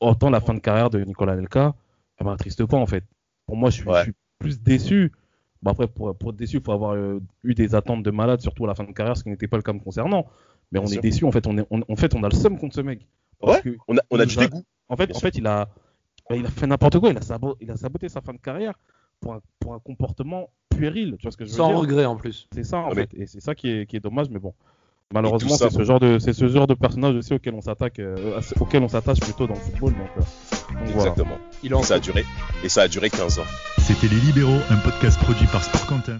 Autant 0.00 0.30
la 0.30 0.40
fin 0.40 0.54
de 0.54 0.60
carrière 0.60 0.90
de 0.90 1.00
Nicolas 1.00 1.36
Nelka, 1.36 1.74
elle 2.18 2.26
m'attriste 2.26 2.64
pas 2.66 2.76
en 2.76 2.86
fait. 2.86 3.04
Pour 3.46 3.56
moi, 3.56 3.70
je 3.70 3.76
suis, 3.76 3.88
Ouais. 3.88 3.98
je 3.98 4.02
suis 4.04 4.14
plus 4.38 4.60
déçu. 4.60 5.12
Bon, 5.62 5.70
après, 5.70 5.86
pour, 5.86 6.14
pour 6.16 6.30
être 6.30 6.36
déçu, 6.36 6.58
il 6.58 6.62
faut 6.62 6.72
avoir 6.72 6.92
euh, 6.94 7.20
eu 7.42 7.54
des 7.54 7.74
attentes 7.74 8.02
de 8.02 8.10
malade, 8.10 8.40
surtout 8.40 8.64
à 8.64 8.68
la 8.68 8.74
fin 8.74 8.84
de 8.84 8.92
carrière, 8.92 9.16
ce 9.16 9.22
qui 9.22 9.30
n'était 9.30 9.48
pas 9.48 9.56
le 9.56 9.62
cas 9.62 9.72
me 9.72 9.78
concernant. 9.80 10.26
Mais 10.72 10.78
Bien 10.78 10.82
on 10.82 10.86
sûr. 10.86 10.98
est 10.98 11.02
déçu, 11.02 11.24
en 11.24 11.32
fait, 11.32 11.46
on, 11.46 11.56
est, 11.58 11.66
on- 11.70 11.82
en 11.88 11.96
fait, 11.96 12.14
on 12.14 12.22
a 12.22 12.28
le 12.28 12.34
seum 12.34 12.58
contre 12.58 12.74
ce 12.74 12.80
mec. 12.80 13.06
Parce 13.40 13.56
Ouais. 13.56 13.62
que, 13.72 13.76
On 13.88 13.96
a, 13.96 14.00
on 14.10 14.18
a 14.18 14.24
il 14.24 14.28
du 14.28 14.36
dégoût. 14.36 14.62
en 14.88 14.96
fait, 14.96 15.06
Bien 15.06 15.16
en 15.16 15.18
sûr. 15.18 15.28
fait, 15.28 15.38
il 15.38 15.46
a, 15.46 15.68
bah, 16.28 16.36
il 16.36 16.46
a 16.46 16.50
fait 16.50 16.66
n'importe 16.66 16.98
quoi, 16.98 17.10
il 17.10 17.16
a, 17.18 17.22
sabo- 17.22 17.56
il 17.60 17.70
a 17.70 17.76
saboté 17.76 18.08
sa 18.08 18.20
fin 18.20 18.32
de 18.32 18.38
carrière 18.38 18.74
pour 19.20 19.34
un, 19.34 19.40
pour 19.58 19.74
un 19.74 19.78
comportement 19.78 20.50
puéril. 20.76 21.16
Tu 21.18 21.22
vois 21.22 21.32
ce 21.32 21.36
que 21.36 21.44
je 21.44 21.50
veux 21.50 21.56
Sans 21.56 21.68
dire 21.68 21.78
regret 21.78 22.04
en 22.06 22.16
plus. 22.16 22.48
C'est 22.52 22.64
ça, 22.64 22.78
en 22.78 22.86
Ah, 22.86 22.92
mais- 22.94 23.02
fait. 23.02 23.10
Et 23.14 23.26
c'est 23.26 23.40
ça 23.40 23.54
qui 23.54 23.70
est, 23.70 23.86
qui 23.86 23.96
est 23.96 24.00
dommage, 24.00 24.28
mais 24.30 24.38
bon. 24.38 24.52
Malheureusement, 25.12 25.56
c'est 25.56 25.70
ce 25.70 25.84
genre 25.84 26.00
de, 26.00 26.18
c'est 26.18 26.32
ce 26.32 26.48
genre 26.48 26.66
de 26.66 26.74
personnage 26.74 27.14
aussi 27.14 27.34
auquel 27.34 27.54
on 27.54 27.60
s'attaque, 27.60 27.98
euh, 28.00 28.40
auquel 28.58 28.82
on 28.82 28.88
s'attache 28.88 29.20
plutôt 29.20 29.46
dans 29.46 29.54
le 29.54 29.60
football. 29.60 29.92
Donc, 29.92 30.08
euh, 30.16 30.20
donc 30.20 30.94
voilà. 30.94 31.10
Exactement. 31.10 31.38
Il 31.62 31.74
en 31.74 31.82
ça 31.82 31.94
a 31.96 31.98
duré. 32.00 32.24
Et 32.64 32.68
ça 32.68 32.82
a 32.82 32.88
duré 32.88 33.10
15 33.10 33.38
ans. 33.38 33.44
C'était 33.78 34.08
Les 34.08 34.16
Libéraux, 34.20 34.58
un 34.70 34.76
podcast 34.78 35.18
produit 35.20 35.46
par 35.46 35.62
Sport 35.62 35.86
Content. 35.86 36.18